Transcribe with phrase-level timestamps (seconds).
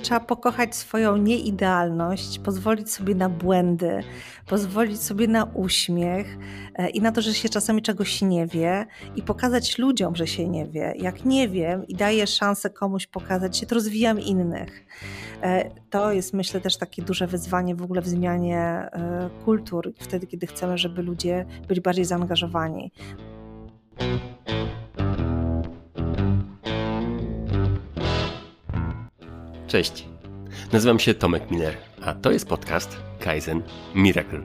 [0.00, 4.02] trzeba pokochać swoją nieidealność, pozwolić sobie na błędy,
[4.46, 6.38] pozwolić sobie na uśmiech
[6.74, 8.86] e, i na to, że się czasami czegoś nie wie
[9.16, 10.94] i pokazać ludziom, że się nie wie.
[10.96, 14.86] Jak nie wiem i daję szansę komuś pokazać się, to rozwijam innych.
[15.42, 20.26] E, to jest myślę też takie duże wyzwanie w ogóle w zmianie e, kultur, wtedy
[20.26, 22.92] kiedy chcemy, żeby ludzie byli bardziej zaangażowani.
[29.70, 30.04] Cześć.
[30.72, 33.62] Nazywam się Tomek Miller, a to jest podcast Kaizen
[33.94, 34.40] Miracle.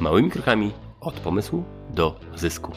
[0.00, 2.72] Małymi krokami od pomysłu do zysku.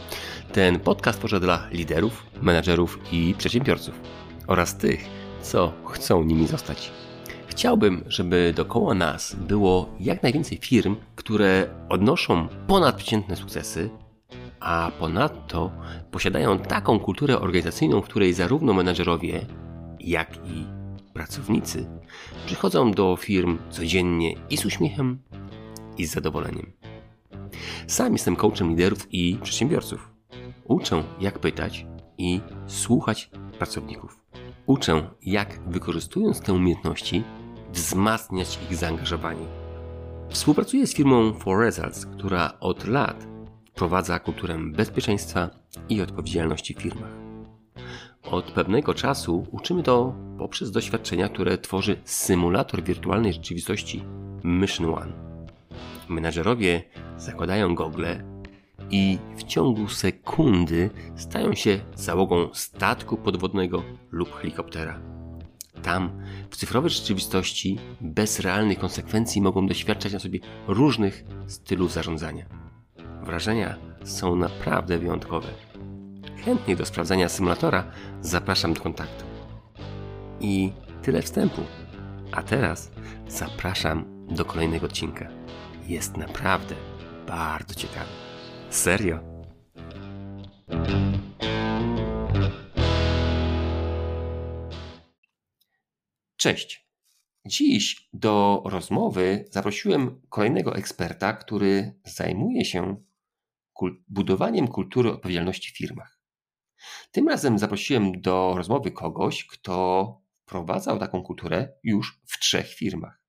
[0.52, 4.02] Ten podcast tworzę dla liderów, menedżerów i przedsiębiorców
[4.48, 5.06] oraz tych,
[5.42, 6.92] co chcą nimi zostać.
[7.48, 13.90] Chciałbym, żeby dookoła nas było jak najwięcej firm, które odnoszą ponadprzeciętne sukcesy,
[14.60, 15.72] a ponadto
[16.12, 19.46] posiadają taką kulturę organizacyjną, w której zarówno menedżerowie,
[20.00, 20.83] jak i
[21.14, 21.86] pracownicy
[22.46, 25.20] przychodzą do firm codziennie i z uśmiechem,
[25.98, 26.72] i z zadowoleniem.
[27.88, 30.12] Sam jestem coachem liderów i przedsiębiorców.
[30.64, 31.86] Uczę, jak pytać
[32.18, 34.20] i słuchać pracowników.
[34.66, 37.24] Uczę, jak wykorzystując te umiejętności,
[37.74, 39.46] wzmacniać ich zaangażowanie.
[40.30, 43.28] Współpracuję z firmą For Results, która od lat
[43.66, 45.50] wprowadza kulturę bezpieczeństwa
[45.90, 47.23] i odpowiedzialności w firmach.
[48.32, 54.04] Od pewnego czasu uczymy to poprzez doświadczenia, które tworzy symulator wirtualnej rzeczywistości
[54.44, 55.14] Mission One.
[56.10, 56.84] Menadżerowie
[57.18, 58.24] zakładają gogle
[58.92, 65.00] i w ciągu sekundy stają się załogą statku podwodnego lub helikoptera.
[65.82, 72.46] Tam, w cyfrowej rzeczywistości, bez realnych konsekwencji mogą doświadczać na sobie różnych stylów zarządzania.
[73.24, 75.48] Wrażenia są naprawdę wyjątkowe
[76.46, 77.92] chętnych do sprawdzania symulatora
[78.22, 79.26] zapraszam do kontaktu.
[80.40, 80.72] I
[81.04, 81.62] tyle wstępu.
[82.32, 82.92] A teraz
[83.28, 85.30] zapraszam do kolejnego odcinka.
[85.88, 86.76] Jest naprawdę
[87.28, 88.10] bardzo ciekawy.
[88.70, 89.20] Serio.
[96.38, 96.90] Cześć.
[97.46, 103.04] Dziś do rozmowy zaprosiłem kolejnego eksperta, który zajmuje się
[104.08, 106.23] budowaniem kultury odpowiedzialności w firmach.
[107.12, 113.24] Tym razem zaprosiłem do rozmowy kogoś, kto wprowadzał taką kulturę już w trzech firmach.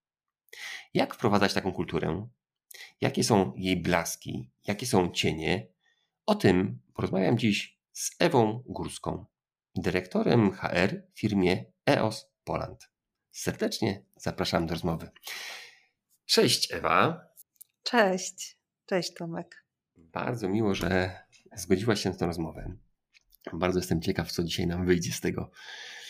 [0.95, 2.29] Jak wprowadzać taką kulturę?
[3.01, 4.51] Jakie są jej blaski?
[4.67, 5.67] Jakie są cienie?
[6.27, 9.25] O tym porozmawiam dziś z Ewą Górską,
[9.77, 12.91] dyrektorem HR w firmie EOS Poland.
[13.33, 15.11] Serdecznie zapraszam do rozmowy.
[16.25, 17.27] Cześć Ewa.
[17.83, 18.59] Cześć.
[18.87, 19.65] Cześć Tomek.
[19.97, 21.21] Bardzo miło, że
[21.57, 22.77] zgodziłaś się na tę rozmowę.
[23.53, 25.51] Bardzo jestem ciekaw, co dzisiaj nam wyjdzie z tego,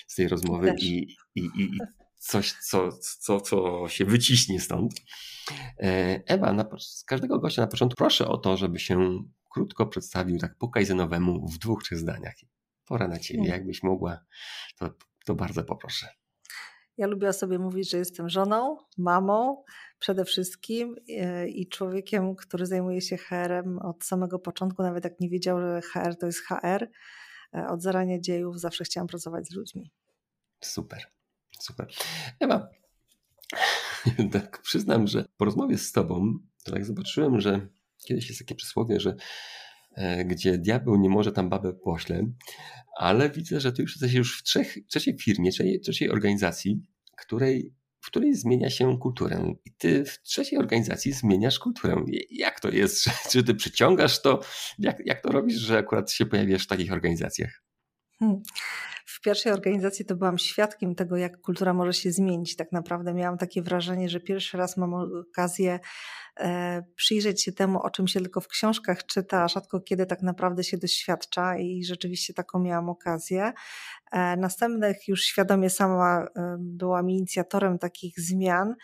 [0.07, 1.71] z tej rozmowy i, i, i,
[2.19, 4.93] coś, co, co, co się wyciśnie stąd.
[5.79, 10.39] E, Ewa, na, z każdego gościa na początku proszę o to, żeby się krótko przedstawił
[10.39, 12.35] tak po kajzenowemu w dwóch, trzech zdaniach.
[12.85, 13.59] Pora na Ciebie, hmm.
[13.59, 14.19] jakbyś mogła,
[14.79, 14.91] to,
[15.25, 16.09] to bardzo poproszę.
[16.97, 19.65] Ja lubię o sobie mówić, że jestem żoną, mamą
[19.99, 25.29] przede wszystkim e, i człowiekiem, który zajmuje się HR-em od samego początku, nawet jak nie
[25.29, 26.89] wiedział, że HR to jest HR.
[27.55, 29.91] E, od zarania dziejów zawsze chciałam pracować z ludźmi.
[30.61, 31.05] Super,
[31.61, 31.89] super.
[32.41, 32.69] Ewa,
[34.33, 37.69] tak przyznam, że po rozmowie z Tobą, to tak zobaczyłem, że
[38.07, 39.17] kiedyś jest takie przysłowie, że
[39.95, 42.27] e, gdzie diabeł nie może, tam babę pośle,
[42.99, 46.83] ale widzę, że Ty już jesteś już w trzech, trzeciej firmie, trzeciej, trzeciej organizacji,
[47.17, 49.55] której w której zmienia się kulturę.
[49.65, 52.05] I ty w trzeciej organizacji zmieniasz kulturę.
[52.31, 53.11] Jak to jest?
[53.31, 54.41] Czy ty przyciągasz to?
[54.79, 57.63] Jak, jak to robisz, że akurat się pojawiasz w takich organizacjach?
[58.19, 58.43] Hmm.
[59.05, 62.57] W pierwszej organizacji to byłam świadkiem tego, jak kultura może się zmienić.
[62.57, 65.81] Tak naprawdę miałam takie wrażenie, że pierwszy raz mam okazję
[66.41, 70.23] e, przyjrzeć się temu, o czym się tylko w książkach czyta, a rzadko kiedy tak
[70.23, 73.53] naprawdę się doświadcza i rzeczywiście taką miałam okazję.
[74.13, 78.75] E, następnych już świadomie sama e, byłam inicjatorem takich zmian.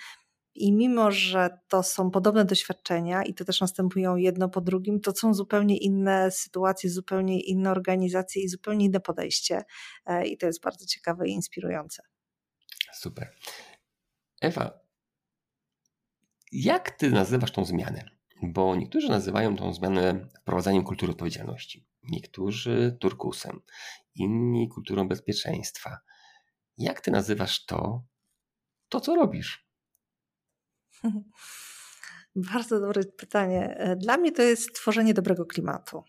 [0.55, 5.13] I mimo, że to są podobne doświadczenia i to też następują jedno po drugim, to
[5.13, 9.65] są zupełnie inne sytuacje, zupełnie inne organizacje i zupełnie inne podejście.
[10.07, 12.03] E, I to jest bardzo ciekawe i inspirujące.
[12.93, 13.35] Super.
[14.41, 14.81] Ewa,
[16.53, 18.11] jak ty nazywasz tą zmianę?
[18.43, 23.61] Bo niektórzy nazywają tą zmianę wprowadzaniem kultury odpowiedzialności, niektórzy turkusem,
[24.15, 25.99] inni kulturą bezpieczeństwa.
[26.79, 28.05] Jak ty nazywasz to,
[28.89, 29.70] to co robisz?
[32.53, 33.77] Bardzo dobre pytanie.
[33.77, 36.03] E, dla mnie to jest tworzenie dobrego klimatu.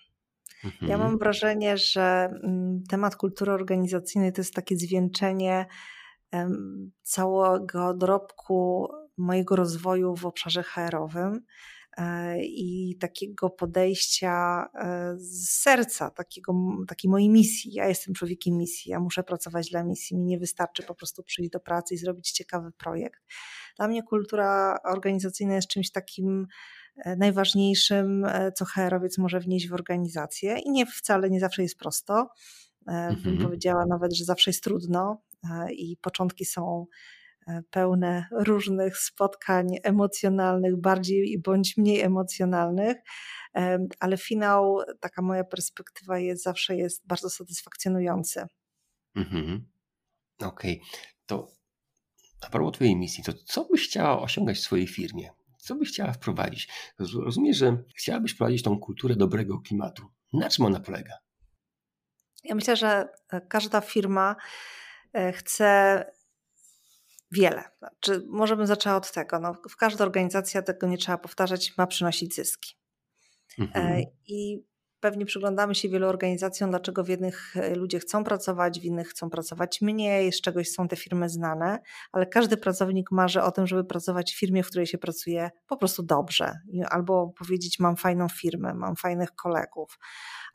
[0.64, 0.92] Mhm.
[0.92, 5.66] Ja mam wrażenie, że mm, temat kultury organizacyjnej to jest takie zwieńczenie
[7.04, 11.46] całego dorobku mojego rozwoju w obszarze HR-owym
[11.98, 16.54] e, i takiego podejścia e, z serca, takiego,
[16.88, 17.74] takiej mojej misji.
[17.74, 20.18] Ja jestem człowiekiem misji, ja muszę pracować dla misji.
[20.18, 23.22] Mi nie wystarczy po prostu przyjść do pracy i zrobić ciekawy projekt.
[23.81, 26.48] Dla mnie kultura organizacyjna jest czymś takim
[27.06, 28.25] e, najważniejszym,
[28.56, 32.30] co HR-owiec może wnieść w organizację i nie wcale nie zawsze jest prosto.
[32.88, 33.22] Mhm.
[33.24, 35.22] Bym powiedziała nawet, że zawsze jest trudno
[35.69, 36.86] i początki są
[37.48, 42.98] E, pełne różnych spotkań emocjonalnych, bardziej bądź mniej emocjonalnych,
[43.56, 48.45] e, ale finał, taka moja perspektywa jest zawsze jest bardzo satysfakcjonujący.
[49.16, 49.66] Mhm.
[50.42, 50.89] Okej, okay.
[51.25, 51.48] to
[52.42, 55.30] a propos Twojej misji, to co byś chciała osiągać w swojej firmie?
[55.58, 56.70] Co byś chciała wprowadzić?
[57.00, 60.08] Rozumiem, że chciałabyś wprowadzić tą kulturę dobrego klimatu.
[60.34, 61.14] Na czym ona polega?
[62.44, 63.08] Ja myślę, że
[63.50, 64.36] każda firma
[65.14, 66.06] e, chce
[67.32, 67.64] wiele.
[67.80, 69.40] Znaczy, może bym zaczęła od tego.
[69.40, 72.76] No, w każdej organizacji, tego nie trzeba powtarzać, ma przynosić zyski.
[73.60, 74.04] E, mhm.
[74.28, 74.64] I
[75.01, 79.30] pewnie przyglądamy się wielu organizacjom, dlaczego w jednych e, ludzie chcą pracować, w innych chcą
[79.30, 81.80] pracować mniej, z czegoś są te firmy znane,
[82.12, 85.77] ale każdy pracownik marzy o tym, żeby pracować w firmie, w której się pracuje po
[85.77, 86.59] prostu dobrze.
[86.89, 90.00] Albo powiedzieć, mam fajną firmę, mam fajnych kolegów.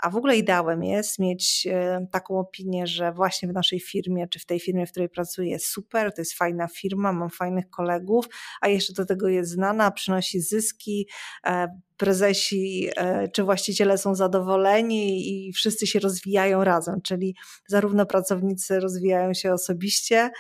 [0.03, 4.39] A w ogóle ideałem jest mieć e, taką opinię, że właśnie w naszej firmie, czy
[4.39, 8.27] w tej firmie, w której pracuję, jest super, to jest fajna firma, mam fajnych kolegów,
[8.61, 11.09] a jeszcze do tego jest znana, przynosi zyski,
[11.47, 17.35] e, prezesi e, czy właściciele są zadowoleni i wszyscy się rozwijają razem, czyli
[17.69, 20.31] zarówno pracownicy rozwijają się osobiście,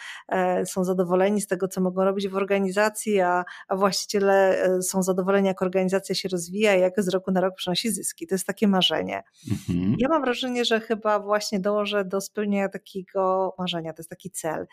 [0.66, 6.14] są zadowoleni z tego, co mogą robić w organizacji, a, właściciele są zadowoleni, jak organizacja
[6.14, 8.26] się rozwija i jak z roku na rok przynosi zyski.
[8.26, 9.22] To jest takie marzenie.
[9.50, 9.94] Mhm.
[9.98, 14.66] Ja mam wrażenie, że chyba właśnie dążę do spełnienia takiego marzenia, to jest taki cel.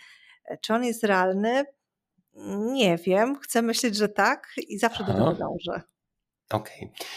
[0.62, 1.66] Czy on jest realny?
[2.74, 3.40] Nie wiem.
[3.40, 5.14] Chcę myśleć, że tak i zawsze Aha.
[5.14, 5.81] do tego dążę.
[6.50, 6.92] Okej.
[6.96, 7.08] Okay.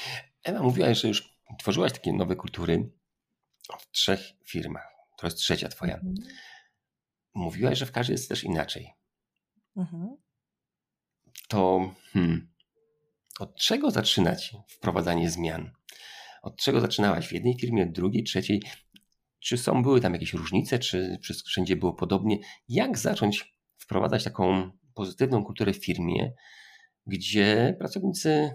[0.44, 2.90] Ewa, mówiłaś, że już tworzyłaś takie nowe kultury
[3.78, 4.88] w trzech firmach.
[5.18, 5.94] To jest trzecia twoja.
[5.94, 6.14] Mhm.
[7.34, 8.92] Mówiłaś, że w każdej jest też inaczej.
[9.76, 10.16] Mhm.
[11.48, 12.52] To hmm,
[13.38, 15.70] od czego zaczynać wprowadzanie zmian?
[16.46, 17.28] Od czego zaczynałaś?
[17.28, 18.62] W jednej firmie, drugiej, trzeciej?
[19.38, 22.38] Czy są, były tam jakieś różnice, czy, wszędzie było podobnie?
[22.68, 26.32] Jak zacząć wprowadzać taką pozytywną kulturę w firmie,
[27.06, 28.50] gdzie pracownicy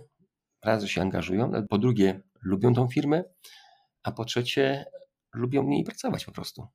[0.63, 3.23] raz się angażują, po drugie lubią tą firmę,
[4.03, 4.85] a po trzecie
[5.33, 6.67] lubią w niej pracować po prostu?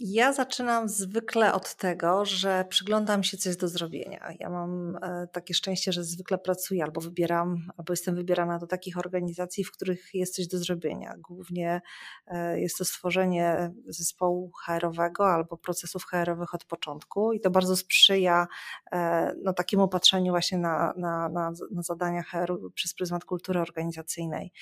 [0.00, 4.28] Ja zaczynam zwykle od tego, że przyglądam się, co jest do zrobienia.
[4.40, 8.98] Ja mam e, takie szczęście, że zwykle pracuję albo wybieram, albo jestem wybierana do takich
[8.98, 11.14] organizacji, w których jest coś do zrobienia.
[11.18, 11.80] Głównie
[12.26, 18.46] e, jest to stworzenie zespołu HR-owego albo procesów HR-owych od początku i to bardzo sprzyja
[18.92, 24.52] e, no, takiemu patrzeniu właśnie na, na, na, na zadania HR przez pryzmat kultury organizacyjnej.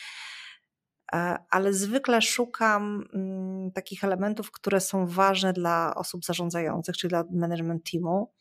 [1.13, 7.25] E, ale zwykle szukam mm, takich elementów, które są ważne dla osób zarządzających, czyli dla
[7.31, 8.33] management teamu,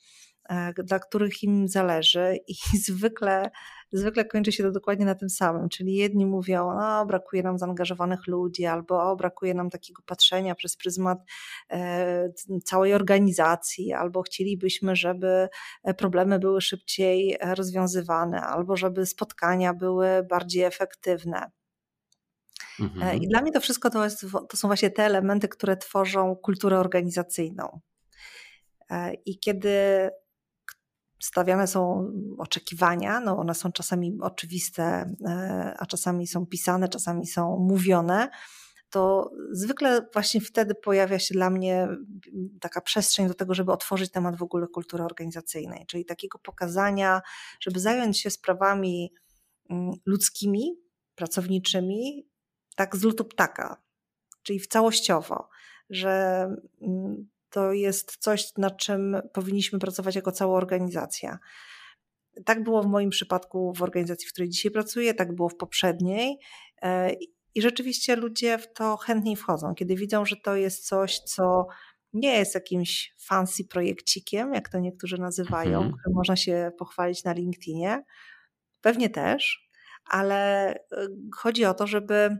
[0.50, 2.56] e, dla których im zależy i
[2.88, 3.52] zwykle,
[3.92, 8.28] zwykle kończy się to dokładnie na tym samym, czyli jedni mówią, no brakuje nam zaangażowanych
[8.28, 11.18] ludzi, albo o, brakuje nam takiego patrzenia przez pryzmat
[11.72, 12.30] e,
[12.64, 15.50] całej organizacji, albo chcielibyśmy, żeby
[15.98, 21.52] problemy były szybciej rozwiązywane, albo żeby spotkania były bardziej efektywne.
[22.80, 23.22] E, mhm.
[23.22, 26.80] I dla mnie to wszystko to, jest, to są właśnie te elementy, które tworzą kulturę
[26.80, 27.80] organizacyjną.
[28.90, 30.10] E, I kiedy
[31.20, 37.58] stawiane są oczekiwania, no one są czasami oczywiste, e, a czasami są pisane, czasami są
[37.58, 38.30] mówione,
[38.90, 41.88] to zwykle właśnie wtedy pojawia się dla mnie
[42.62, 47.22] taka przestrzeń do tego, żeby otworzyć temat w ogóle kultury organizacyjnej, czyli takiego pokazania,
[47.60, 49.14] żeby zająć się sprawami
[49.70, 50.76] mm, ludzkimi,
[51.16, 52.28] pracowniczymi,
[52.76, 53.82] tak z lutu ptaka,
[54.44, 55.50] czyli w całościowo,
[55.90, 56.48] że
[56.82, 61.40] mm, to jest coś, nad czym powinniśmy pracować jako cała organizacja.
[62.46, 66.38] Tak było w moim przypadku w organizacji, w której dzisiaj pracuję, tak było w poprzedniej.
[66.82, 67.14] E,
[67.56, 71.68] I rzeczywiście ludzie w to chętniej wchodzą, kiedy widzą, że to jest coś, co
[72.14, 75.94] nie jest jakimś fancy projekcikiem, jak to niektórzy nazywają, mhm.
[75.94, 78.04] które można się pochwalić na LinkedInie.
[78.82, 79.70] Pewnie też,
[80.06, 80.80] ale e,
[81.36, 82.38] chodzi o to, żeby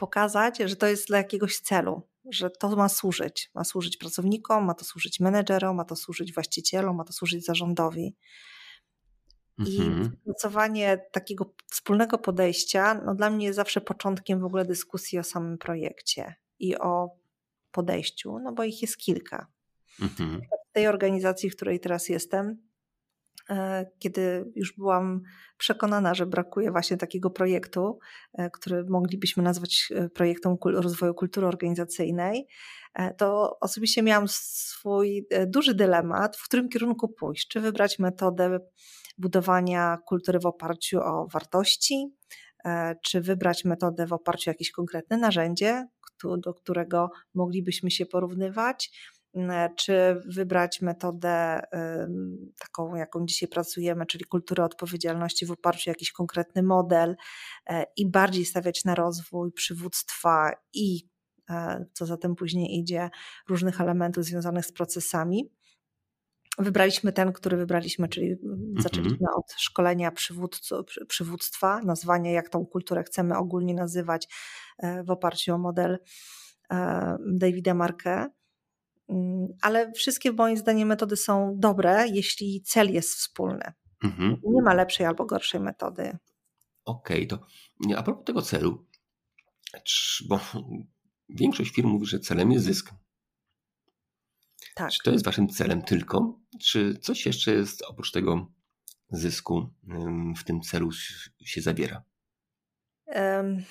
[0.00, 3.50] pokazać, że to jest dla jakiegoś celu, że to ma służyć.
[3.54, 8.16] Ma służyć pracownikom, ma to służyć menedżerom, ma to służyć właścicielom, ma to służyć zarządowi.
[9.66, 10.02] I mhm.
[10.02, 15.58] wypracowanie takiego wspólnego podejścia, no dla mnie jest zawsze początkiem w ogóle dyskusji o samym
[15.58, 17.10] projekcie i o
[17.70, 19.46] podejściu, no bo ich jest kilka.
[20.00, 20.40] Mhm.
[20.70, 22.69] W tej organizacji, w której teraz jestem,
[23.98, 25.22] kiedy już byłam
[25.56, 27.98] przekonana, że brakuje właśnie takiego projektu,
[28.34, 32.46] e, który moglibyśmy nazwać e, projektem rozwoju kultury organizacyjnej,
[33.16, 37.48] to osobiście miałam swój duży dylemat, w którym kierunku pójść.
[37.48, 38.58] Czy wybrać metodę
[39.18, 42.14] budowania kultury w oparciu o wartości,
[43.04, 45.86] czy wybrać metodę w oparciu o jakieś konkretne narzędzie,
[46.38, 48.90] do którego moglibyśmy się porównywać,
[49.76, 51.60] czy wybrać metodę
[52.58, 57.16] taką, jaką dzisiaj pracujemy, czyli kulturę odpowiedzialności w oparciu o jakiś konkretny model
[57.66, 61.08] e, i bardziej stawiać na rozwój przywództwa i
[61.50, 63.10] e, co za tym później idzie,
[63.48, 65.52] różnych elementów związanych z procesami.
[66.58, 68.82] Wybraliśmy ten, który wybraliśmy, czyli mhm.
[68.82, 70.12] zaczęliśmy od szkolenia
[71.08, 74.28] przywództwa, nazwania, jak tą kulturę chcemy ogólnie nazywać
[74.78, 75.98] e, w oparciu o model
[77.26, 78.30] Davida Marke.
[79.10, 83.72] Mm, ale wszystkie moim zdaniem metody są dobre, jeśli cel jest wspólny.
[84.04, 84.36] Mhm.
[84.44, 86.18] Nie ma lepszej albo gorszej metody.
[86.84, 87.46] Okej, okay, to
[87.96, 88.86] a propos tego celu,
[90.28, 90.40] bo
[91.28, 92.90] większość firm mówi, że celem jest zysk.
[94.74, 94.90] Tak.
[94.90, 96.38] Czy to jest waszym celem tylko?
[96.60, 98.52] Czy coś jeszcze jest oprócz tego
[99.10, 99.70] zysku
[100.36, 100.90] w tym celu
[101.44, 102.02] się zawiera?
[103.06, 103.64] Um,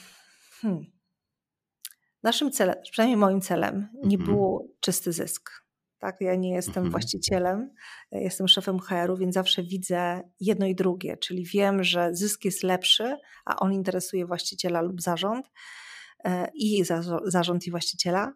[0.62, 0.99] hmm.
[2.24, 4.36] Naszym celem, przynajmniej moim celem, nie mhm.
[4.36, 5.52] był czysty zysk.
[6.00, 6.92] Tak, ja nie jestem mhm.
[6.92, 7.74] właścicielem,
[8.12, 13.18] jestem szefem HR-u, więc zawsze widzę jedno i drugie, czyli wiem, że zysk jest lepszy,
[13.46, 15.46] a on interesuje właściciela lub zarząd
[16.24, 16.84] e, i
[17.26, 18.34] zarząd i właściciela,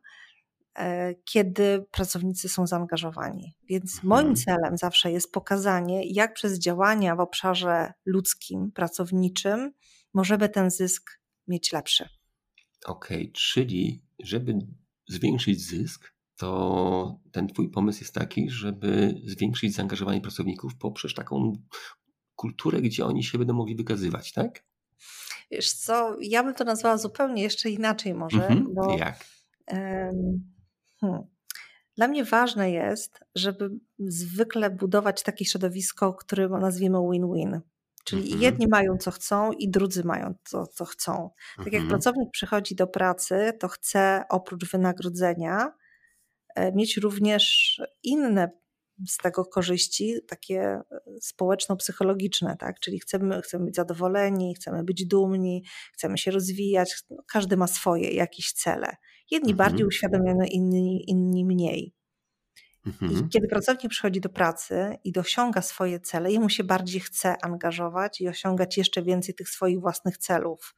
[0.80, 3.56] e, kiedy pracownicy są zaangażowani.
[3.70, 4.10] Więc mhm.
[4.10, 9.72] moim celem zawsze jest pokazanie, jak przez działania w obszarze ludzkim, pracowniczym
[10.14, 12.10] możemy ten zysk mieć lepszy.
[12.86, 14.60] Okej, okay, czyli żeby
[15.08, 21.54] zwiększyć zysk, to ten Twój pomysł jest taki, żeby zwiększyć zaangażowanie pracowników poprzez taką
[22.36, 24.64] kulturę, gdzie oni się będą mogli wykazywać, tak?
[25.52, 28.48] Wiesz co, ja bym to nazwała zupełnie jeszcze inaczej może.
[28.48, 29.26] Mhm, bo, Jak?
[31.00, 31.28] hmm,
[31.96, 37.62] dla mnie ważne jest, żeby zwykle budować takie środowisko, które nazwiemy win-win.
[38.04, 38.42] Czyli mhm.
[38.42, 41.30] jedni mają co chcą i drudzy mają to, co chcą.
[41.58, 41.90] Tak jak mhm.
[41.90, 45.74] pracownik przychodzi do pracy, to chce oprócz wynagrodzenia
[46.56, 48.52] e, mieć również inne
[49.08, 50.84] z tego korzyści, takie e,
[51.22, 52.80] społeczno-psychologiczne, tak?
[52.80, 57.04] Czyli chcemy, chcemy być zadowoleni, chcemy być dumni, chcemy się rozwijać.
[57.28, 58.96] Każdy ma swoje jakieś cele.
[59.32, 59.58] Jedni mhm.
[59.58, 61.94] bardziej uświadomione, inni, inni mniej.
[62.86, 63.12] Mhm.
[63.12, 68.22] I kiedy pracownik przychodzi do pracy i dosiąga swoje cele, jemu się bardziej chce angażować
[68.22, 70.76] i osiągać jeszcze więcej tych swoich własnych celów.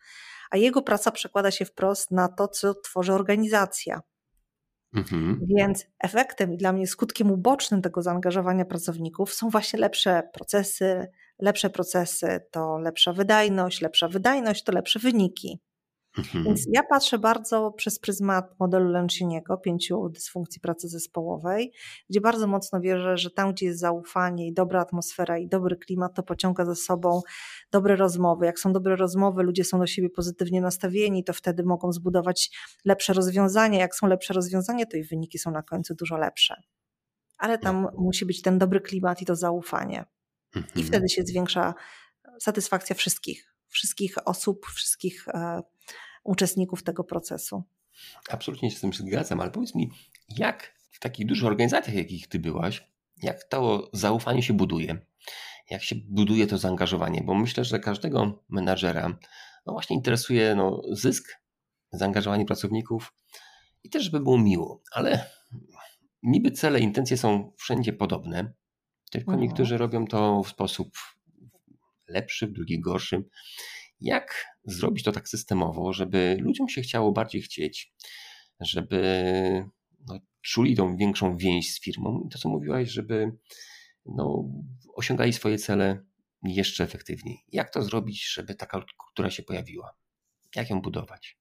[0.52, 4.02] A jego praca przekłada się wprost na to, co tworzy organizacja.
[4.94, 5.40] Mhm.
[5.58, 11.08] Więc efektem i dla mnie skutkiem ubocznym tego zaangażowania pracowników są właśnie lepsze procesy.
[11.40, 15.60] Lepsze procesy to lepsza wydajność, lepsza wydajność to lepsze wyniki.
[16.18, 16.44] Mhm.
[16.44, 21.74] Więc ja patrzę bardzo przez pryzmat modelu Lencioniego, pięciu dysfunkcji pracy zespołowej,
[22.10, 26.16] gdzie bardzo mocno wierzę, że tam, gdzie jest zaufanie i dobra atmosfera i dobry klimat,
[26.16, 27.22] to pociąga za sobą
[27.72, 28.46] dobre rozmowy.
[28.46, 32.52] Jak są dobre rozmowy, ludzie są do siebie pozytywnie nastawieni, to wtedy mogą zbudować
[32.86, 33.80] lepsze rozwiązania.
[33.80, 36.56] Jak są lepsze rozwiązania, to i wyniki są na końcu dużo lepsze.
[37.38, 40.06] Ale tam musi być ten dobry klimat i to zaufanie.
[40.56, 40.74] Mhm.
[40.76, 41.74] I wtedy się zwiększa
[42.40, 45.62] satysfakcja wszystkich wszystkich osób, wszystkich e,
[46.26, 47.64] uczestników tego procesu.
[48.30, 49.92] Absolutnie się z tym zgadzam, ale powiedz mi,
[50.30, 52.88] jak w takich dużych organizacjach, jakich ty byłaś,
[53.24, 55.06] jak to zaufanie się buduje?
[55.70, 57.22] Jak się buduje to zaangażowanie?
[57.26, 59.18] Bo myślę, że każdego menadżera
[59.66, 61.42] no właśnie interesuje no, zysk,
[61.92, 63.14] zaangażowanie pracowników
[63.84, 65.30] i też, żeby było miło, ale
[66.24, 68.54] niby cele, intencje są wszędzie podobne,
[69.12, 69.42] tylko mhm.
[69.42, 70.98] niektórzy robią to w sposób
[72.08, 73.24] lepszy, drugi gorszy.
[74.02, 77.94] Jak zrobić to tak systemowo, żeby ludziom się chciało bardziej chcieć,
[78.60, 79.02] żeby
[80.08, 83.32] no, czuli tą większą więź z firmą i to, co mówiłaś, żeby
[84.06, 84.44] no,
[84.96, 86.04] osiągali swoje cele
[86.44, 87.44] jeszcze efektywniej.
[87.52, 89.96] Jak to zrobić, żeby taka kultura się pojawiła?
[90.56, 91.38] Jak ją budować?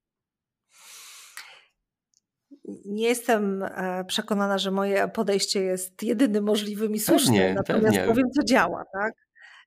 [2.84, 8.06] Nie jestem e, przekonana, że moje podejście jest jedynym możliwym i słusznym, pewnie, natomiast pewnie.
[8.06, 8.84] powiem, co działa.
[8.92, 9.12] Tak?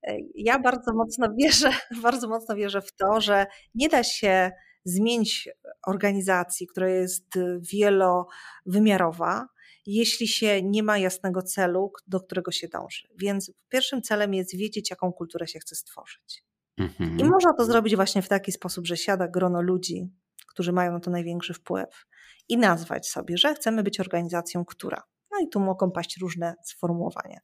[0.03, 1.71] E, ja bardzo mocno wierzę,
[2.03, 4.51] bardzo mocno wierzę w to, że nie da się
[4.85, 5.49] zmienić
[5.87, 7.39] organizacji, która jest
[7.71, 9.47] wielowymiarowa,
[9.85, 13.07] jeśli się nie ma jasnego celu, do którego się dąży.
[13.17, 16.43] Więc pierwszym celem jest wiedzieć, jaką kulturę się chce stworzyć.
[16.77, 17.19] Mhm.
[17.19, 20.09] I można to zrobić właśnie w taki sposób, że siada grono ludzi,
[20.47, 22.05] którzy mają na to największy wpływ
[22.49, 27.39] i nazwać sobie, że chcemy być organizacją, która No i tu mogą paść różne sformułowania.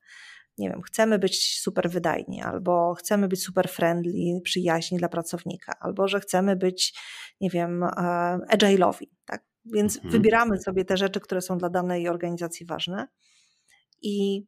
[0.57, 6.07] Nie wiem, chcemy być super wydajni, albo chcemy być super friendly, przyjaźni dla pracownika, albo
[6.07, 6.99] że chcemy być,
[7.41, 7.87] nie wiem, e,
[8.51, 9.43] agile'owi, tak?
[9.65, 10.11] Więc mhm.
[10.11, 13.07] wybieramy sobie te rzeczy, które są dla danej organizacji ważne
[14.01, 14.45] i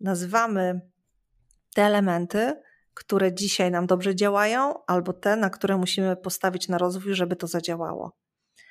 [0.00, 0.80] nazywamy
[1.74, 2.54] te elementy,
[2.94, 7.46] które dzisiaj nam dobrze działają, albo te, na które musimy postawić na rozwój, żeby to
[7.46, 8.16] zadziałało.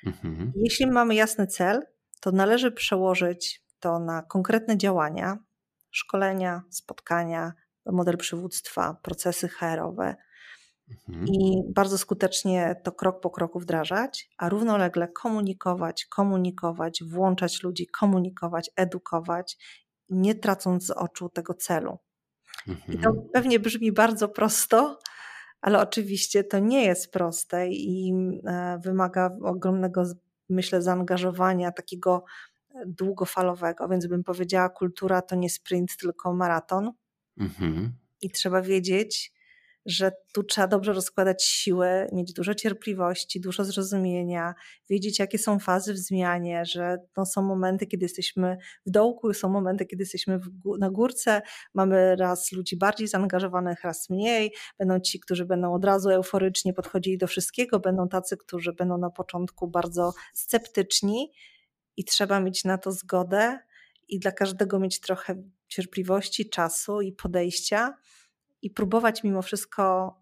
[0.06, 0.52] Mhm.
[0.56, 1.82] Jeśli mamy jasny cel,
[2.20, 5.38] to należy przełożyć to na konkretne działania,
[5.98, 7.52] szkolenia, spotkania,
[7.86, 10.16] model przywództwa, procesy HR-owe
[10.90, 11.26] mhm.
[11.26, 18.70] i bardzo skutecznie to krok po kroku wdrażać, a równolegle komunikować, komunikować, włączać ludzi, komunikować,
[18.76, 19.56] edukować,
[20.10, 21.98] nie tracąc z oczu tego celu.
[22.68, 22.98] Mhm.
[22.98, 23.28] I to mhm.
[23.32, 24.98] pewnie brzmi bardzo prosto,
[25.60, 28.12] ale oczywiście to nie jest proste i
[28.46, 30.02] e, wymaga ogromnego,
[30.48, 32.24] myślę, zaangażowania takiego
[32.86, 36.92] długofalowego, więc bym powiedziała, kultura to nie sprint, tylko maraton.
[37.36, 37.92] Mhm.
[38.20, 39.32] I trzeba wiedzieć,
[39.88, 44.54] że tu trzeba dobrze rozkładać siły, mieć dużo cierpliwości, dużo zrozumienia,
[44.90, 48.56] wiedzieć, jakie są fazy w zmianie, że no, są momenty, kiedy jesteśmy
[48.86, 50.40] w dołku, są momenty, kiedy jesteśmy
[50.78, 51.42] na górce.
[51.74, 54.54] Mamy raz ludzi bardziej zaangażowanych, raz mniej.
[54.78, 59.10] Będą ci, którzy będą od razu euforycznie podchodzili do wszystkiego, będą tacy, którzy będą na
[59.10, 61.32] początku bardzo sceptyczni
[61.98, 63.58] i trzeba mieć na to zgodę
[64.08, 67.94] i dla każdego mieć trochę cierpliwości, czasu i podejścia
[68.62, 70.14] i próbować mimo wszystko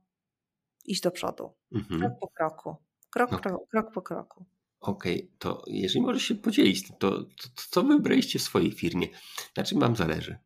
[0.85, 1.53] iść do przodu.
[1.73, 2.01] Mhm.
[2.01, 2.77] Krok po kroku.
[3.11, 3.39] Krok, no.
[3.39, 4.45] krok, krok po kroku.
[4.81, 9.09] Okej, okay, to jeżeli możesz się podzielić, to, to, to co wybraliście w swojej firmie?
[9.57, 10.39] Na czym Wam zależy?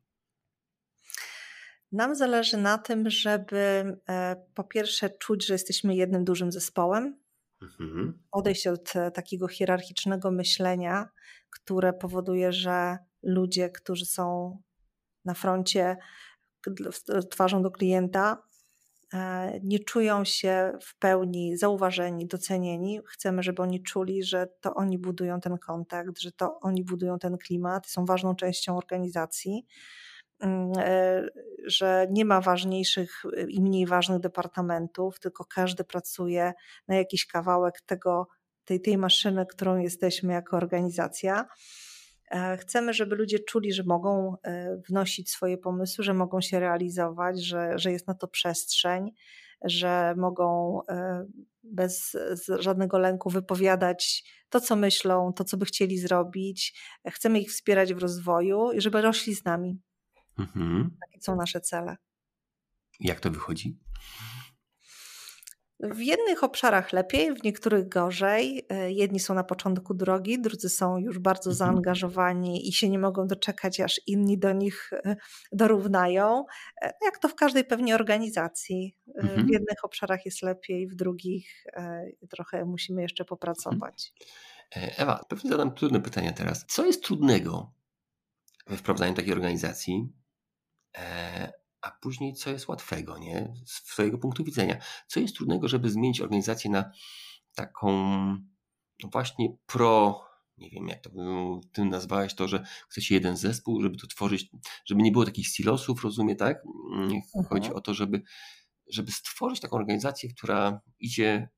[1.93, 3.59] Nam zależy na tym, żeby
[4.09, 7.21] e, po pierwsze czuć, że jesteśmy jednym dużym zespołem,
[7.63, 8.19] mhm.
[8.31, 11.09] odejść od e, takiego hierarchicznego myślenia,
[11.51, 14.59] które powoduje, że ludzie, którzy są
[15.25, 15.97] na froncie,
[17.31, 18.43] twarzą do klienta,
[19.15, 23.01] e, nie czują się w pełni zauważeni, docenieni.
[23.07, 27.39] Chcemy, żeby oni czuli, że to oni budują ten kontakt, że to oni budują ten
[27.39, 30.10] klimat, są ważną częścią organizacji, e,
[31.67, 36.53] że nie ma ważniejszych i mniej ważnych departamentów, tylko każdy pracuje
[36.89, 38.29] na jakiś kawałek tego,
[38.65, 41.47] tej, tej maszyny, którą jesteśmy jako organizacja.
[42.31, 47.45] E, chcemy, żeby ludzie czuli, że mogą e, wnosić swoje pomysły, że mogą się realizować,
[47.45, 49.11] że, że jest na to przestrzeń,
[49.65, 51.27] że mogą e,
[51.63, 52.17] bez
[52.59, 56.81] żadnego lęku wypowiadać to, co myślą, to, co by chcieli zrobić.
[57.09, 59.81] Chcemy ich wspierać w rozwoju i żeby rośli z nami.
[60.41, 60.97] Mhm.
[61.01, 61.97] Takie są nasze cele.
[63.01, 63.79] Jak to wychodzi?
[65.83, 68.67] W jednych obszarach lepiej, w niektórych gorzej.
[68.69, 71.57] E, jedni są na początku drogi, drudzy są już bardzo mhm.
[71.57, 75.17] zaangażowani i się nie mogą doczekać, aż inni do nich e,
[75.53, 76.45] dorównają.
[76.83, 78.97] E, jak to w każdej pewnie organizacji.
[79.23, 79.47] Mhm.
[79.47, 81.65] W jednych obszarach jest lepiej, w drugich
[82.31, 84.13] trochę musimy jeszcze popracować.
[84.71, 86.65] Ewa, pewnie zadam trudne pytania teraz.
[86.69, 87.73] Co jest trudnego
[88.67, 90.13] we wprowadzaniu takiej organizacji?
[91.81, 93.55] A później co jest łatwego, nie?
[93.67, 94.79] Z swojego punktu widzenia.
[95.07, 96.93] Co jest trudnego, żeby zmienić organizację na
[97.55, 97.93] taką
[99.03, 100.25] no właśnie pro,
[100.59, 101.11] nie wiem jak to
[101.73, 104.51] ty nazwałeś to, że chcecie jeden zespół, żeby to tworzyć,
[104.87, 106.63] żeby nie było takich silosów, rozumie, tak?
[107.49, 107.77] Chodzi mhm.
[107.77, 108.23] o to, żeby,
[108.87, 111.49] żeby stworzyć taką organizację, która idzie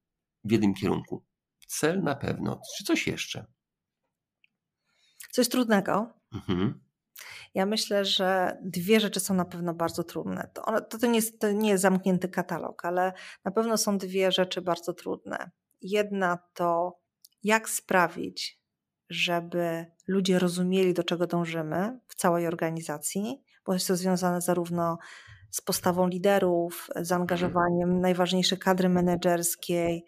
[0.44, 1.24] w jednym kierunku.
[1.66, 2.60] Cel na pewno.
[2.76, 3.46] Czy coś jeszcze?
[5.30, 6.12] Coś trudnego.
[6.32, 6.84] Mhm.
[7.54, 10.50] Ja myślę, że dwie rzeczy są na pewno bardzo trudne.
[10.54, 13.12] To, to, to, nie jest, to nie jest zamknięty katalog, ale
[13.44, 15.50] na pewno są dwie rzeczy bardzo trudne.
[15.82, 16.98] Jedna to,
[17.42, 18.62] jak sprawić,
[19.10, 24.98] żeby ludzie rozumieli, do czego dążymy w całej organizacji, bo jest to związane zarówno
[25.50, 30.04] z postawą liderów, zaangażowaniem najważniejszej kadry menedżerskiej,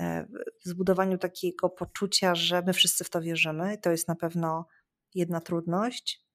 [0.00, 0.26] e,
[0.64, 3.78] w zbudowaniu takiego poczucia, że my wszyscy w to wierzymy.
[3.78, 4.66] To jest na pewno
[5.14, 6.25] jedna trudność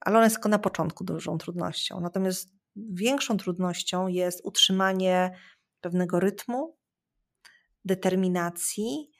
[0.00, 2.00] ale ona jest tylko na początku dużą trudnością.
[2.00, 5.38] Natomiast większą trudnością jest utrzymanie
[5.80, 6.78] pewnego rytmu,
[7.84, 9.10] determinacji